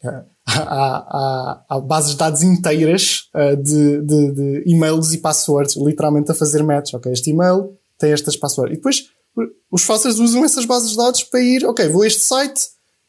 Há, 0.04 0.26
há, 0.48 1.66
há, 1.70 1.80
bases 1.80 2.12
de 2.12 2.18
dados 2.18 2.44
inteiras 2.44 3.30
uh, 3.36 3.56
de, 3.56 4.02
de, 4.02 4.32
de, 4.34 4.64
e-mails 4.68 5.14
e 5.14 5.18
passwords, 5.18 5.76
literalmente 5.76 6.32
a 6.32 6.36
fazer 6.36 6.64
match. 6.64 6.94
Ok, 6.94 7.12
este 7.12 7.32
e-mail 7.32 7.78
tem 7.98 8.12
estas 8.12 8.36
passwords. 8.36 8.74
E 8.74 8.78
depois 8.78 9.04
os 9.72 9.84
falsers 9.84 10.20
usam 10.20 10.46
essas 10.46 10.66
bases 10.66 10.92
de 10.92 10.98
dados 10.98 11.24
para 11.24 11.42
ir, 11.42 11.66
ok, 11.66 11.88
vou 11.90 12.04
a 12.04 12.08
este 12.08 12.22
site, 12.22 12.62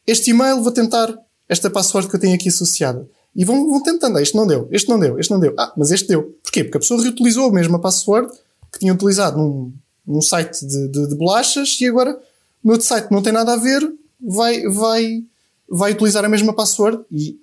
este 0.07 0.31
e-mail, 0.31 0.63
vou 0.63 0.71
tentar 0.71 1.13
esta 1.47 1.69
password 1.69 2.09
que 2.09 2.15
eu 2.15 2.19
tenho 2.19 2.33
aqui 2.35 2.49
associada. 2.49 3.07
E 3.35 3.45
vão, 3.45 3.69
vão 3.69 3.83
tentando. 3.83 4.17
Ah, 4.17 4.21
este 4.21 4.35
não 4.35 4.47
deu, 4.47 4.67
este 4.71 4.89
não 4.89 4.99
deu, 4.99 5.19
este 5.19 5.31
não 5.31 5.39
deu. 5.39 5.53
Ah, 5.59 5.71
mas 5.77 5.91
este 5.91 6.07
deu. 6.07 6.35
Porquê? 6.41 6.63
Porque 6.63 6.77
a 6.77 6.79
pessoa 6.79 7.01
reutilizou 7.01 7.49
a 7.49 7.53
mesma 7.53 7.79
password 7.79 8.31
que 8.71 8.79
tinha 8.79 8.93
utilizado 8.93 9.37
num, 9.37 9.73
num 10.05 10.21
site 10.21 10.65
de, 10.65 10.87
de, 10.87 11.07
de 11.07 11.15
bolachas 11.15 11.77
e 11.79 11.87
agora 11.87 12.19
no 12.63 12.71
outro 12.71 12.87
site 12.87 13.11
não 13.11 13.21
tem 13.21 13.31
nada 13.31 13.53
a 13.53 13.57
ver, 13.57 13.81
vai, 14.19 14.63
vai, 14.63 15.23
vai 15.69 15.91
utilizar 15.91 16.25
a 16.25 16.29
mesma 16.29 16.53
password 16.53 17.03
e 17.11 17.39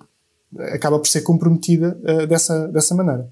acaba 0.73 0.99
por 0.99 1.07
ser 1.07 1.21
comprometida 1.21 1.97
uh, 2.03 2.27
dessa, 2.27 2.67
dessa 2.67 2.93
maneira. 2.93 3.29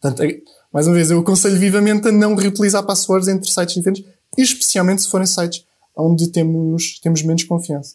Portanto, 0.00 0.22
é, 0.22 0.40
mais 0.72 0.86
uma 0.86 0.94
vez, 0.94 1.10
eu 1.10 1.20
aconselho 1.20 1.58
vivamente 1.58 2.08
a 2.08 2.12
não 2.12 2.34
reutilizar 2.34 2.84
passwords 2.84 3.28
entre 3.28 3.50
sites 3.50 3.74
diferentes, 3.74 4.04
especialmente 4.36 5.02
se 5.02 5.08
forem 5.08 5.26
sites 5.26 5.64
onde 5.96 6.28
temos, 6.28 7.00
temos 7.00 7.22
menos 7.22 7.44
confiança. 7.44 7.94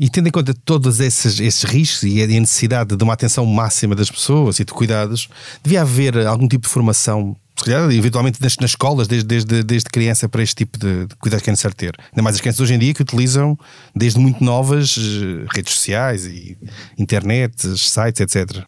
E 0.00 0.08
tendo 0.08 0.28
em 0.28 0.32
conta 0.32 0.54
todos 0.54 0.98
esses, 0.98 1.38
esses 1.38 1.62
riscos 1.62 2.04
e 2.04 2.22
a 2.22 2.26
necessidade 2.26 2.96
de 2.96 3.04
uma 3.04 3.12
atenção 3.12 3.44
máxima 3.44 3.94
das 3.94 4.10
pessoas 4.10 4.58
e 4.58 4.64
de 4.64 4.72
cuidados, 4.72 5.28
devia 5.62 5.82
haver 5.82 6.26
algum 6.26 6.48
tipo 6.48 6.66
de 6.66 6.72
formação, 6.72 7.36
se 7.54 7.66
calhar, 7.66 7.90
eventualmente 7.92 8.40
nas, 8.40 8.56
nas 8.56 8.70
escolas, 8.70 9.06
desde, 9.06 9.26
desde, 9.26 9.62
desde 9.62 9.90
criança, 9.90 10.26
para 10.26 10.42
este 10.42 10.54
tipo 10.54 10.78
de, 10.78 11.04
de 11.04 11.14
cuidados 11.16 11.44
que 11.44 11.50
é 11.50 11.52
necessário 11.52 11.76
ter. 11.76 11.94
Ainda 12.12 12.22
mais 12.22 12.36
as 12.36 12.40
crianças 12.40 12.62
hoje 12.62 12.72
em 12.72 12.78
dia 12.78 12.94
que 12.94 13.02
utilizam, 13.02 13.58
desde 13.94 14.18
muito 14.18 14.42
novas, 14.42 14.96
eh, 14.96 15.46
redes 15.54 15.74
sociais 15.74 16.24
e 16.24 16.56
internet, 16.96 17.78
sites, 17.78 18.22
etc. 18.22 18.64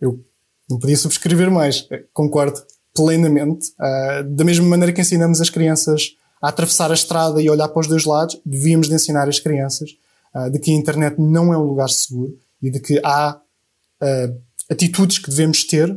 Eu 0.00 0.24
não 0.70 0.78
podia 0.78 0.96
subscrever 0.96 1.50
mais. 1.50 1.84
Eh, 1.90 2.04
concordo 2.12 2.62
plenamente. 2.94 3.70
Uh, 3.70 4.22
da 4.22 4.44
mesma 4.44 4.68
maneira 4.68 4.92
que 4.92 5.00
ensinamos 5.00 5.40
as 5.40 5.50
crianças 5.50 6.14
a 6.40 6.48
atravessar 6.48 6.92
a 6.92 6.94
estrada 6.94 7.42
e 7.42 7.50
olhar 7.50 7.66
para 7.66 7.80
os 7.80 7.88
dois 7.88 8.04
lados, 8.04 8.40
devíamos 8.46 8.88
de 8.88 8.94
ensinar 8.94 9.28
as 9.28 9.40
crianças 9.40 9.90
uh, 10.34 10.50
de 10.50 10.58
que 10.58 10.70
a 10.70 10.74
internet 10.74 11.16
não 11.18 11.52
é 11.52 11.58
um 11.58 11.62
lugar 11.62 11.88
seguro 11.88 12.36
e 12.60 12.70
de 12.70 12.80
que 12.80 13.00
há 13.04 13.40
uh, 14.02 14.40
atitudes 14.70 15.18
que 15.18 15.30
devemos 15.30 15.64
ter 15.64 15.96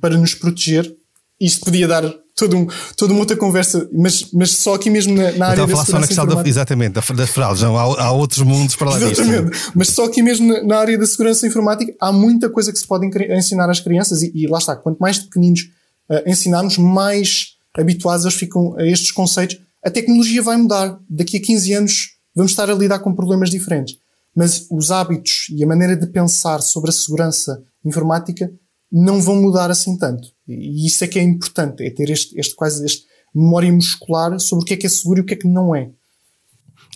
para 0.00 0.16
nos 0.16 0.34
proteger. 0.34 0.94
Isto 1.38 1.66
podia 1.66 1.86
dar 1.86 2.02
todo 2.34 2.56
um, 2.56 2.66
toda 2.96 3.12
uma 3.12 3.20
outra 3.20 3.36
conversa, 3.36 3.88
mas, 3.92 4.30
mas 4.32 4.50
só 4.50 4.74
aqui 4.74 4.90
mesmo 4.90 5.14
na, 5.14 5.32
na 5.32 5.46
área 5.48 5.66
da 5.66 5.76
segurança 5.76 6.12
informática. 6.12 6.42
Da, 6.42 6.48
exatamente, 6.48 6.92
das 6.92 7.30
fraudes, 7.30 7.62
não, 7.62 7.76
há, 7.76 8.02
há, 8.04 8.12
outros 8.12 8.42
mundos 8.42 8.76
para 8.76 8.90
lá 8.90 8.96
exatamente. 8.96 9.50
disso. 9.50 9.72
Mas 9.74 9.88
só 9.88 10.04
aqui 10.04 10.22
mesmo 10.22 10.46
na, 10.46 10.62
na, 10.62 10.78
área 10.78 10.98
da 10.98 11.06
segurança 11.06 11.46
informática 11.46 11.94
há 11.98 12.12
muita 12.12 12.50
coisa 12.50 12.72
que 12.72 12.78
se 12.78 12.86
pode 12.86 13.06
ensinar 13.32 13.70
às 13.70 13.80
crianças 13.80 14.22
e, 14.22 14.30
e 14.34 14.46
lá 14.46 14.58
está, 14.58 14.76
quanto 14.76 14.98
mais 14.98 15.18
pequeninos 15.18 15.62
uh, 16.10 16.30
ensinarmos, 16.30 16.76
mais 16.76 17.56
habituados 17.74 18.24
eles 18.24 18.36
ficam 18.36 18.76
a 18.76 18.84
estes 18.84 19.10
conceitos. 19.10 19.58
A 19.82 19.90
tecnologia 19.90 20.42
vai 20.42 20.56
mudar. 20.56 20.98
Daqui 21.08 21.38
a 21.38 21.40
15 21.40 21.72
anos 21.72 22.15
vamos 22.36 22.52
estar 22.52 22.70
a 22.70 22.74
lidar 22.74 22.98
com 22.98 23.14
problemas 23.14 23.50
diferentes. 23.50 23.96
Mas 24.34 24.66
os 24.70 24.90
hábitos 24.90 25.46
e 25.50 25.64
a 25.64 25.66
maneira 25.66 25.96
de 25.96 26.06
pensar 26.06 26.60
sobre 26.60 26.90
a 26.90 26.92
segurança 26.92 27.64
informática 27.82 28.52
não 28.92 29.20
vão 29.20 29.36
mudar 29.36 29.70
assim 29.70 29.96
tanto. 29.96 30.28
E 30.46 30.86
isso 30.86 31.02
é 31.02 31.08
que 31.08 31.18
é 31.18 31.22
importante, 31.22 31.82
é 31.82 31.90
ter 31.90 32.10
este, 32.10 32.38
este 32.38 32.54
quase 32.54 32.84
este 32.84 33.06
memória 33.34 33.72
muscular 33.72 34.38
sobre 34.38 34.62
o 34.62 34.66
que 34.66 34.74
é 34.74 34.76
que 34.76 34.86
é 34.86 34.88
seguro 34.88 35.20
e 35.20 35.22
o 35.22 35.24
que 35.24 35.34
é 35.34 35.36
que 35.36 35.48
não 35.48 35.74
é. 35.74 35.90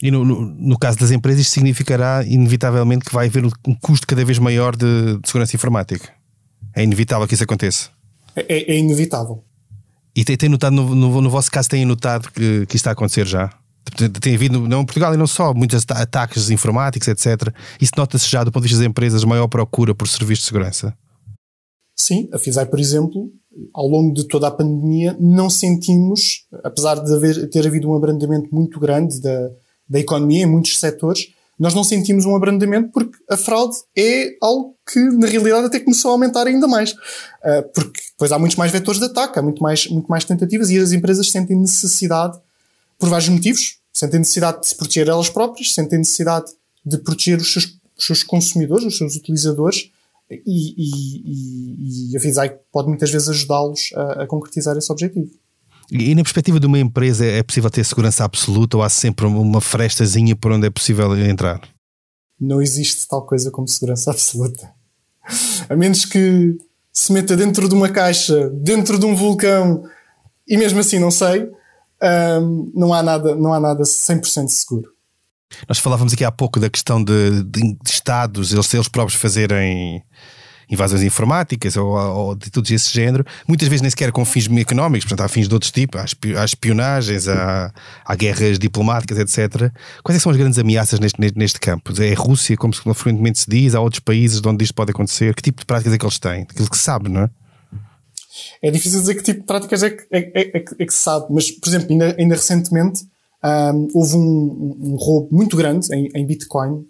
E 0.02 0.10
no, 0.10 0.24
no, 0.24 0.40
no, 0.40 0.78
caso 0.78 0.98
das 0.98 1.10
empresas, 1.10 1.42
isto 1.42 1.52
significará 1.52 2.24
inevitavelmente 2.24 3.04
que 3.04 3.12
vai 3.12 3.26
haver 3.26 3.44
um 3.44 3.74
custo 3.74 4.06
cada 4.06 4.24
vez 4.24 4.38
maior 4.38 4.74
de, 4.74 5.18
de 5.18 5.28
segurança 5.28 5.54
informática. 5.54 6.10
É 6.74 6.82
inevitável 6.82 7.28
que 7.28 7.34
isso 7.34 7.44
aconteça. 7.44 7.90
É, 8.34 8.40
é, 8.48 8.74
é 8.74 8.78
inevitável. 8.78 9.44
E 10.16 10.24
tem, 10.24 10.36
tem 10.36 10.48
notado, 10.48 10.72
no, 10.72 11.20
no, 11.20 11.30
vosso 11.30 11.50
caso, 11.50 11.68
têm 11.68 11.84
notado 11.84 12.30
que, 12.32 12.66
que 12.66 12.76
isto 12.76 12.76
está 12.76 12.90
a 12.90 12.92
acontecer 12.92 13.26
já? 13.26 13.50
Tem 14.20 14.34
havido, 14.34 14.68
não 14.68 14.82
em 14.82 14.84
Portugal 14.84 15.12
e 15.14 15.16
não 15.16 15.26
só, 15.26 15.52
muitos 15.52 15.84
ataques 15.90 16.50
informáticos, 16.50 17.08
etc. 17.08 17.52
Isso 17.80 17.92
nota-se 17.96 18.28
já 18.28 18.44
do 18.44 18.52
ponto 18.52 18.62
de 18.62 18.68
vista 18.68 18.82
das 18.82 18.88
empresas, 18.88 19.24
maior 19.24 19.48
procura 19.48 19.94
por 19.94 20.06
serviços 20.06 20.44
de 20.44 20.48
segurança? 20.48 20.94
Sim, 21.96 22.28
a 22.32 22.38
FISAI, 22.38 22.66
por 22.66 22.78
exemplo, 22.78 23.30
ao 23.74 23.86
longo 23.86 24.14
de 24.14 24.26
toda 24.26 24.48
a 24.48 24.50
pandemia, 24.50 25.16
não 25.20 25.50
sentimos, 25.50 26.46
apesar 26.64 26.94
de 26.96 27.14
haver, 27.14 27.50
ter 27.50 27.66
havido 27.66 27.90
um 27.90 27.94
abrandamento 27.94 28.54
muito 28.54 28.78
grande 28.80 29.20
da, 29.20 29.50
da 29.88 29.98
economia 29.98 30.44
em 30.44 30.46
muitos 30.46 30.78
setores, 30.78 31.28
nós 31.58 31.74
não 31.74 31.84
sentimos 31.84 32.24
um 32.24 32.34
abrandamento 32.34 32.90
porque 32.90 33.18
a 33.28 33.36
fraude 33.36 33.76
é 33.94 34.30
algo 34.40 34.76
que, 34.90 34.98
na 34.98 35.26
realidade, 35.26 35.66
até 35.66 35.78
começou 35.78 36.10
a 36.10 36.14
aumentar 36.14 36.46
ainda 36.46 36.66
mais. 36.66 36.92
Uh, 36.92 37.62
porque 37.74 38.00
depois 38.12 38.32
há 38.32 38.38
muitos 38.38 38.56
mais 38.56 38.72
vetores 38.72 38.98
de 38.98 39.04
ataque, 39.04 39.38
há 39.38 39.42
muito 39.42 39.62
mais, 39.62 39.86
muito 39.88 40.06
mais 40.06 40.24
tentativas 40.24 40.70
e 40.70 40.78
as 40.78 40.92
empresas 40.92 41.30
sentem 41.30 41.60
necessidade, 41.60 42.38
por 43.00 43.08
vários 43.08 43.30
motivos, 43.30 43.78
sentem 43.92 44.20
necessidade 44.20 44.60
de 44.60 44.68
se 44.68 44.76
proteger 44.76 45.08
elas 45.08 45.30
próprias, 45.30 45.72
sentem 45.72 45.98
necessidade 45.98 46.52
de 46.84 46.98
proteger 46.98 47.40
os 47.40 47.50
seus, 47.50 47.64
os 47.98 48.06
seus 48.06 48.22
consumidores, 48.22 48.84
os 48.84 48.96
seus 48.96 49.16
utilizadores, 49.16 49.90
e, 50.30 50.40
e, 50.46 52.10
e, 52.10 52.12
e 52.12 52.16
a 52.16 52.20
Visai 52.20 52.56
pode 52.70 52.88
muitas 52.88 53.10
vezes 53.10 53.28
ajudá-los 53.28 53.90
a, 53.96 54.22
a 54.22 54.26
concretizar 54.26 54.76
esse 54.76 54.92
objetivo. 54.92 55.28
E 55.90 56.14
na 56.14 56.22
perspectiva 56.22 56.60
de 56.60 56.66
uma 56.66 56.78
empresa, 56.78 57.24
é 57.24 57.42
possível 57.42 57.68
ter 57.68 57.84
segurança 57.84 58.22
absoluta 58.22 58.76
ou 58.76 58.82
há 58.82 58.88
sempre 58.88 59.26
uma 59.26 59.60
frestazinha 59.60 60.36
por 60.36 60.52
onde 60.52 60.68
é 60.68 60.70
possível 60.70 61.16
entrar? 61.18 61.60
Não 62.38 62.62
existe 62.62 63.08
tal 63.08 63.26
coisa 63.26 63.50
como 63.50 63.66
segurança 63.66 64.10
absoluta. 64.12 64.70
A 65.68 65.74
menos 65.74 66.04
que 66.04 66.56
se 66.92 67.12
meta 67.12 67.36
dentro 67.36 67.68
de 67.68 67.74
uma 67.74 67.88
caixa, 67.88 68.50
dentro 68.50 68.98
de 68.98 69.06
um 69.06 69.16
vulcão, 69.16 69.84
e 70.46 70.56
mesmo 70.56 70.78
assim 70.78 70.98
não 70.98 71.10
sei, 71.10 71.50
um, 72.02 72.72
não 72.74 72.94
há 72.94 73.02
nada, 73.02 73.34
não 73.34 73.52
há 73.52 73.60
nada 73.60 73.82
100% 73.82 74.48
seguro. 74.48 74.90
Nós 75.68 75.78
falávamos 75.78 76.12
aqui 76.12 76.24
há 76.24 76.30
pouco 76.30 76.60
da 76.60 76.70
questão 76.70 77.02
de, 77.02 77.42
de, 77.42 77.74
de 77.74 77.90
Estados, 77.90 78.52
eles, 78.52 78.72
eles 78.72 78.88
próprios 78.88 79.20
fazerem 79.20 80.02
invasões 80.70 81.02
informáticas 81.02 81.76
ou, 81.76 81.88
ou 81.88 82.34
de 82.36 82.48
tudo 82.48 82.70
esse 82.70 82.92
género, 82.92 83.26
muitas 83.46 83.66
vezes 83.66 83.82
nem 83.82 83.90
sequer 83.90 84.12
com 84.12 84.24
fins 84.24 84.48
económicos, 84.48 85.04
portanto, 85.04 85.26
há 85.26 85.28
fins 85.28 85.48
de 85.48 85.54
outros 85.54 85.72
tipos, 85.72 86.00
há 86.00 86.44
espionagens, 86.44 87.26
há, 87.26 87.72
há 88.04 88.14
guerras 88.14 88.58
diplomáticas, 88.58 89.18
etc. 89.18 89.72
Quais 90.04 90.16
é 90.16 90.20
são 90.20 90.30
as 90.30 90.38
grandes 90.38 90.58
ameaças 90.58 91.00
neste, 91.00 91.20
neste 91.36 91.58
campo? 91.58 91.92
É 92.00 92.12
a 92.12 92.16
Rússia, 92.16 92.56
como 92.56 92.72
frequentemente 92.72 93.40
se 93.40 93.50
diz, 93.50 93.74
há 93.74 93.80
outros 93.80 94.00
países 94.00 94.40
onde 94.44 94.62
isto 94.62 94.74
pode 94.74 94.92
acontecer? 94.92 95.34
Que 95.34 95.42
tipo 95.42 95.60
de 95.60 95.66
práticas 95.66 95.92
é 95.92 95.98
que 95.98 96.04
eles 96.04 96.18
têm? 96.20 96.42
Aquilo 96.42 96.70
que 96.70 96.76
se 96.76 96.84
sabe, 96.84 97.08
não 97.08 97.22
é? 97.22 97.30
É 98.62 98.70
difícil 98.70 99.00
dizer 99.00 99.14
que 99.14 99.22
tipo 99.22 99.40
de 99.40 99.46
práticas 99.46 99.82
é 99.82 99.90
que, 99.90 100.06
é, 100.10 100.18
é, 100.18 100.58
é, 100.58 100.64
é 100.78 100.86
que 100.86 100.92
se 100.92 101.00
sabe, 101.00 101.26
mas, 101.30 101.50
por 101.50 101.68
exemplo, 101.68 101.90
ainda, 101.90 102.16
ainda 102.18 102.34
recentemente 102.34 103.04
um, 103.42 103.88
houve 103.94 104.16
um, 104.16 104.76
um, 104.80 104.96
roubo 104.96 105.34
muito 105.34 105.56
grande 105.56 105.92
em, 105.94 106.08
em 106.14 106.26
Bitcoin, 106.26 106.86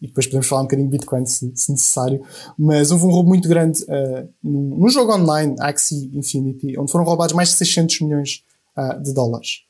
e 0.00 0.08
depois 0.08 0.26
podemos 0.26 0.46
falar 0.46 0.62
um 0.62 0.64
bocadinho 0.64 0.88
de 0.88 0.96
Bitcoin 0.96 1.24
se, 1.24 1.50
se 1.54 1.72
necessário, 1.72 2.22
mas 2.58 2.90
houve 2.90 3.04
um 3.04 3.10
roubo 3.10 3.28
muito 3.28 3.48
grande 3.48 3.82
uh, 3.84 4.28
num, 4.42 4.76
num, 4.78 4.88
jogo 4.88 5.14
online, 5.14 5.56
Axie 5.58 6.10
Infinity, 6.14 6.78
onde 6.78 6.92
foram 6.92 7.04
roubados 7.04 7.34
mais 7.34 7.50
de 7.50 7.56
600 7.56 8.00
milhões 8.02 8.44
uh, 8.76 9.02
de 9.02 9.12
dólares. 9.12 9.62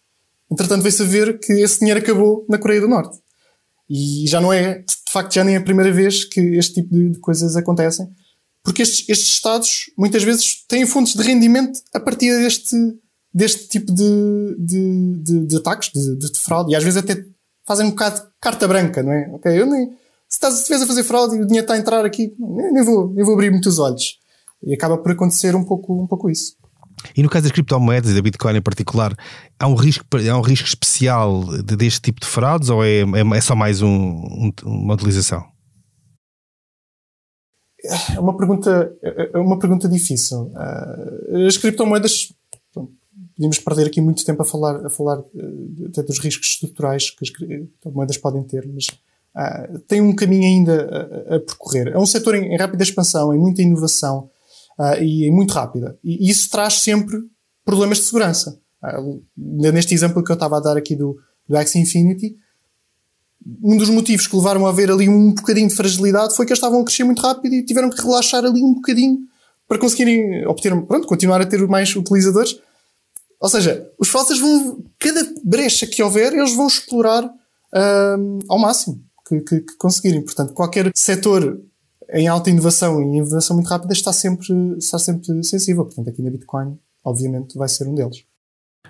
Entretanto, 0.51 0.83
veio-se 0.83 1.03
a 1.03 1.07
ver 1.07 1.39
que 1.39 1.53
esse 1.53 1.79
dinheiro 1.79 2.01
acabou 2.01 2.45
na 2.49 2.59
Coreia 2.59 2.81
do 2.81 2.89
Norte. 2.89 3.19
E 3.89 4.27
já 4.27 4.41
não 4.41 4.53
é, 4.53 4.81
de 4.81 5.13
facto, 5.13 5.33
já 5.33 5.45
nem 5.45 5.55
é 5.55 5.59
a 5.59 5.63
primeira 5.63 5.93
vez 5.93 6.25
que 6.25 6.41
este 6.57 6.83
tipo 6.83 6.93
de, 6.93 7.11
de 7.11 7.19
coisas 7.21 7.57
acontecem, 7.57 8.09
porque 8.67 8.83
estes, 8.83 9.09
estes 9.09 9.29
Estados 9.29 9.93
muitas 9.97 10.25
vezes 10.25 10.65
têm 10.67 10.85
fontes 10.85 11.15
de 11.15 11.23
rendimento 11.23 11.79
a 11.95 12.01
partir 12.01 12.37
deste, 12.41 12.77
deste 13.33 13.69
tipo 13.69 13.95
de, 13.95 14.57
de, 14.59 15.15
de, 15.23 15.47
de 15.47 15.57
ataques, 15.59 15.93
de, 15.95 16.17
de, 16.17 16.37
fraude, 16.41 16.73
e 16.73 16.75
às 16.75 16.83
vezes 16.83 16.97
até 16.97 17.25
fazem 17.65 17.87
um 17.87 17.91
bocado 17.91 18.17
de 18.17 18.27
carta 18.41 18.67
branca, 18.67 19.05
não 19.05 19.13
é? 19.13 19.31
Ok, 19.33 19.61
eu 19.61 19.67
nem, 19.67 19.91
se 20.29 20.45
estás 20.45 20.83
a 20.83 20.87
fazer 20.87 21.05
fraude 21.05 21.37
e 21.37 21.43
o 21.43 21.47
dinheiro 21.47 21.63
está 21.63 21.75
a 21.75 21.79
entrar 21.79 22.05
aqui, 22.05 22.35
nem, 22.41 22.83
vou, 22.83 23.13
nem 23.13 23.25
vou 23.25 23.35
abrir 23.35 23.53
muitos 23.53 23.79
olhos. 23.79 24.19
E 24.65 24.75
acaba 24.75 24.99
por 24.99 25.13
acontecer 25.13 25.55
um 25.55 25.63
pouco, 25.63 26.03
um 26.03 26.07
pouco 26.09 26.29
isso. 26.29 26.57
E 27.17 27.23
no 27.23 27.29
caso 27.29 27.45
das 27.45 27.53
criptomoedas 27.53 28.11
e 28.11 28.15
da 28.15 28.23
Bitcoin 28.23 28.57
em 28.57 28.63
particular, 28.63 29.15
há 29.61 29.69
um 29.69 29.77
risco, 29.77 30.05
há 30.13 30.37
um 30.37 30.43
risco 30.43 30.67
especial 30.67 31.45
de, 31.63 31.77
deste 31.77 32.01
tipo 32.01 32.21
de 32.21 32.27
fraudes 32.27 32.69
ou 32.69 32.85
é, 32.85 33.03
é, 33.03 33.37
é 33.37 33.41
só 33.41 33.55
mais 33.55 33.81
um, 33.81 34.51
uma 34.65 34.95
utilização? 34.95 35.45
É 38.15 38.21
uma 38.21 38.37
pergunta, 38.37 38.97
é 39.03 39.39
uma 39.39 39.59
pergunta 39.59 39.89
difícil. 39.89 40.53
Uh, 40.53 41.47
as 41.47 41.57
criptomoedas, 41.57 42.33
podemos 43.37 43.59
perder 43.59 43.87
aqui 43.87 44.01
muito 44.01 44.25
tempo 44.25 44.43
a 44.43 44.45
falar, 44.45 44.87
a 44.87 44.91
falar 44.91 45.21
uh, 45.21 45.87
até 45.89 46.03
dos 46.03 46.19
riscos 46.19 46.49
estruturais 46.49 47.11
que 47.11 47.25
as 47.25 47.31
criptomoedas 47.31 48.17
podem 48.17 48.43
ter, 48.43 48.67
mas 48.67 48.87
uh, 49.37 49.79
tem 49.81 50.01
um 50.01 50.15
caminho 50.15 50.45
ainda 50.45 51.29
a, 51.31 51.37
a, 51.37 51.41
percorrer. 51.41 51.89
É 51.89 51.99
um 51.99 52.07
setor 52.07 52.35
em, 52.35 52.55
em, 52.55 52.57
rápida 52.57 52.83
expansão, 52.83 53.35
em 53.35 53.39
muita 53.39 53.63
inovação 53.63 54.31
uh, 54.79 55.03
e 55.03 55.31
muito 55.31 55.53
rápida. 55.53 55.99
E, 56.03 56.27
e, 56.27 56.31
isso 56.31 56.51
traz 56.51 56.75
sempre 56.75 57.19
problemas 57.65 57.99
de 57.99 58.05
segurança. 58.05 58.59
Uh, 58.83 59.23
neste 59.37 59.95
exemplo 59.95 60.23
que 60.23 60.31
eu 60.31 60.35
estava 60.35 60.57
a 60.57 60.61
dar 60.61 60.77
aqui 60.77 60.97
do, 60.97 61.17
do 61.49 61.57
Axie 61.57 61.81
Infinity, 61.81 62.37
um 63.63 63.77
dos 63.77 63.89
motivos 63.91 64.27
que 64.27 64.37
levaram 64.37 64.67
a 64.67 64.73
ver 64.73 64.91
ali 64.91 65.09
um 65.09 65.33
bocadinho 65.33 65.69
de 65.69 65.75
fragilidade 65.75 66.35
foi 66.35 66.45
que 66.45 66.53
eles 66.53 66.59
estavam 66.59 66.81
a 66.81 66.85
crescer 66.85 67.05
muito 67.05 67.23
rápido 67.23 67.55
e 67.55 67.65
tiveram 67.65 67.91
que 67.91 68.01
relaxar 68.03 68.45
ali 68.45 68.63
um 68.63 68.75
bocadinho 68.75 69.19
para 69.69 69.79
conseguirem 69.79 70.47
obter, 70.47 70.75
pronto, 70.83 71.07
continuar 71.07 71.41
a 71.41 71.47
ter 71.47 71.67
mais 71.67 71.95
utilizadores. 71.95 72.61
Ou 73.41 73.49
seja, 73.49 73.89
os 73.99 74.09
falsos 74.09 74.41
vão, 74.41 74.85
cada 74.99 75.27
brecha 75.45 75.87
que 75.87 76.03
houver, 76.03 76.33
eles 76.33 76.55
vão 76.55 76.67
explorar 76.67 77.25
uh, 77.25 78.39
ao 78.49 78.59
máximo 78.59 79.01
que, 79.29 79.41
que, 79.41 79.61
que 79.61 79.77
conseguirem. 79.77 80.23
Portanto, 80.23 80.53
qualquer 80.53 80.91
setor 80.95 81.61
em 82.13 82.29
alta 82.29 82.51
inovação 82.51 83.03
e 83.03 83.17
inovação 83.19 83.57
muito 83.57 83.69
rápida 83.69 83.93
está 83.93 84.13
sempre, 84.13 84.47
está 84.79 84.99
sempre 84.99 85.43
sensível. 85.45 85.85
Portanto, 85.85 86.09
aqui 86.09 86.23
na 86.23 86.31
Bitcoin, 86.31 86.79
obviamente, 87.05 87.59
vai 87.59 87.69
ser 87.69 87.87
um 87.89 87.95
deles. 87.95 88.25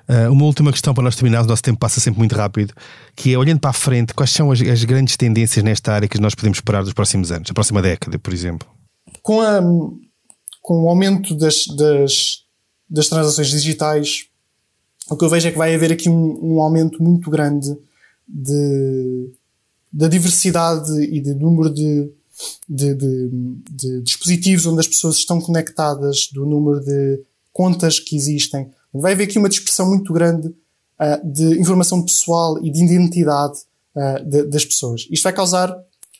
Uh, 0.08 0.30
uma 0.32 0.44
última 0.44 0.70
questão 0.70 0.94
para 0.94 1.02
nós 1.02 1.16
terminarmos, 1.16 1.46
o 1.46 1.50
nosso 1.50 1.62
tempo 1.62 1.80
passa 1.80 1.98
sempre 1.98 2.20
muito 2.20 2.34
rápido, 2.34 2.72
que 3.16 3.32
é, 3.32 3.38
olhando 3.38 3.58
para 3.58 3.70
a 3.70 3.72
frente, 3.72 4.14
quais 4.14 4.30
são 4.30 4.52
as, 4.52 4.60
as, 4.60 4.84
grandes 4.84 5.16
tendências 5.16 5.64
nesta 5.64 5.92
área 5.92 6.08
que 6.08 6.20
nós 6.20 6.34
podemos 6.34 6.58
esperar 6.58 6.84
dos 6.84 6.92
próximos 6.92 7.32
anos, 7.32 7.50
a 7.50 7.54
próxima 7.54 7.82
década, 7.82 8.16
por 8.16 8.32
exemplo? 8.32 8.68
Com, 9.20 9.40
a, 9.40 9.60
com 10.62 10.84
o 10.84 10.88
aumento 10.88 11.34
das, 11.34 11.66
das, 11.66 12.44
das 12.88 13.08
transações 13.08 13.50
digitais, 13.50 14.26
o 15.10 15.16
que 15.16 15.24
eu 15.24 15.28
vejo 15.28 15.48
é 15.48 15.50
que 15.50 15.58
vai 15.58 15.74
haver 15.74 15.92
aqui 15.92 16.08
um, 16.08 16.54
um 16.54 16.60
aumento 16.60 17.02
muito 17.02 17.28
grande 17.28 17.76
de, 18.28 19.32
da 19.92 20.08
diversidade 20.08 20.92
e 21.02 21.20
do 21.20 21.34
número 21.34 21.72
de, 21.72 22.10
de, 22.68 22.94
de, 22.94 23.30
de, 23.70 24.02
dispositivos 24.02 24.66
onde 24.66 24.80
as 24.80 24.88
pessoas 24.88 25.16
estão 25.16 25.40
conectadas, 25.40 26.28
do 26.32 26.44
número 26.44 26.80
de 26.80 27.22
contas 27.52 27.98
que 27.98 28.16
existem. 28.16 28.70
Vai 29.00 29.12
haver 29.12 29.24
aqui 29.24 29.38
uma 29.38 29.48
dispersão 29.48 29.88
muito 29.88 30.12
grande 30.12 30.48
uh, 30.48 31.32
de 31.32 31.58
informação 31.60 32.02
pessoal 32.02 32.58
e 32.64 32.70
de 32.70 32.84
identidade 32.84 33.58
uh, 33.94 34.24
de, 34.24 34.44
das 34.44 34.64
pessoas. 34.64 35.06
Isto 35.10 35.24
vai 35.24 35.32
causar 35.32 35.76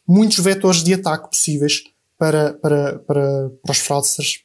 muitos 0.07 0.39
vetores 0.39 0.83
de 0.83 0.95
ataque 0.95 1.31
possíveis 1.31 1.85
para, 2.19 2.55
para, 2.55 2.99
para, 3.01 3.51
para 3.63 3.73
os 3.73 3.79
fraudsters. 3.79 4.41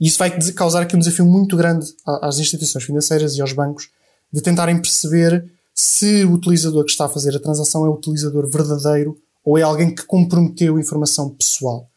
E 0.00 0.06
isso 0.06 0.18
vai 0.18 0.30
causar 0.52 0.82
aqui 0.82 0.96
um 0.96 0.98
desafio 0.98 1.24
muito 1.24 1.56
grande 1.56 1.86
às 2.04 2.38
instituições 2.38 2.84
financeiras 2.84 3.36
e 3.36 3.40
aos 3.40 3.52
bancos 3.52 3.88
de 4.32 4.40
tentarem 4.40 4.80
perceber 4.80 5.50
se 5.74 6.24
o 6.24 6.32
utilizador 6.32 6.84
que 6.84 6.90
está 6.90 7.06
a 7.06 7.08
fazer 7.08 7.34
a 7.36 7.40
transação 7.40 7.84
é 7.84 7.88
o 7.88 7.94
utilizador 7.94 8.48
verdadeiro 8.48 9.16
ou 9.44 9.58
é 9.58 9.62
alguém 9.62 9.94
que 9.94 10.04
comprometeu 10.04 10.78
informação 10.78 11.30
pessoal. 11.30 11.88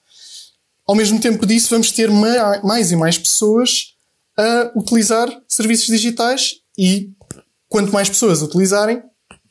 Ao 0.87 0.95
mesmo 0.95 1.19
tempo 1.19 1.45
disso, 1.45 1.69
vamos 1.69 1.91
ter 1.91 2.09
mais 2.09 2.91
e 2.91 2.95
mais 2.95 3.17
pessoas 3.17 3.96
a 4.37 4.71
utilizar 4.75 5.27
serviços 5.47 5.87
digitais 5.87 6.55
e 6.77 7.09
quanto 7.67 7.91
mais 7.91 8.07
pessoas 8.07 8.41
utilizarem, 8.41 9.01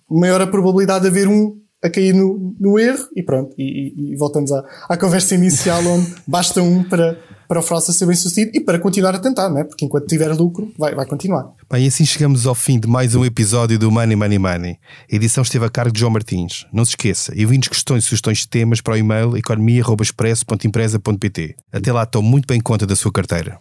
maior 0.08 0.40
a 0.40 0.46
probabilidade 0.46 1.02
de 1.02 1.08
haver 1.08 1.28
um 1.28 1.60
a 1.82 1.90
cair 1.90 2.14
no, 2.14 2.54
no 2.58 2.78
erro 2.78 3.06
e 3.14 3.22
pronto. 3.22 3.54
E, 3.58 4.12
e, 4.12 4.16
voltamos 4.16 4.50
à, 4.52 4.64
à, 4.88 4.96
conversa 4.96 5.34
inicial 5.34 5.84
onde 5.86 6.14
basta 6.26 6.62
um 6.62 6.82
para, 6.82 7.18
para 7.46 7.60
o 7.60 7.62
Frost 7.62 7.92
ser 7.92 8.06
bem 8.06 8.16
sucedido 8.16 8.52
e 8.54 8.60
para 8.60 8.78
continuar 8.78 9.14
a 9.14 9.18
tentar, 9.18 9.50
né? 9.50 9.62
porque 9.64 9.84
enquanto 9.84 10.06
tiver 10.06 10.32
lucro, 10.32 10.72
vai, 10.78 10.94
vai 10.94 11.04
continuar. 11.06 11.52
Bem, 11.70 11.84
e 11.84 11.88
assim 11.88 12.06
chegamos 12.06 12.46
ao 12.46 12.54
fim 12.54 12.80
de 12.80 12.88
mais 12.88 13.14
um 13.14 13.22
episódio 13.24 13.78
do 13.78 13.90
Money 13.90 14.16
Money 14.16 14.38
Money. 14.38 14.78
A 15.10 15.14
edição 15.14 15.42
esteve 15.42 15.66
a 15.66 15.70
cargo 15.70 15.92
de 15.92 16.00
João 16.00 16.12
Martins. 16.12 16.64
Não 16.72 16.84
se 16.84 16.92
esqueça, 16.92 17.32
enviem-nos 17.34 17.68
questões 17.68 18.04
e 18.04 18.06
sugestões 18.06 18.38
de 18.38 18.48
temas 18.48 18.80
para 18.80 18.94
o 18.94 18.96
e-mail 18.96 19.36
economia.expresso.empresa.pt. 19.36 21.56
Até 21.72 21.92
lá, 21.92 22.04
estou 22.04 22.22
muito 22.22 22.46
bem 22.46 22.60
conta 22.60 22.86
da 22.86 22.96
sua 22.96 23.12
carteira. 23.12 23.60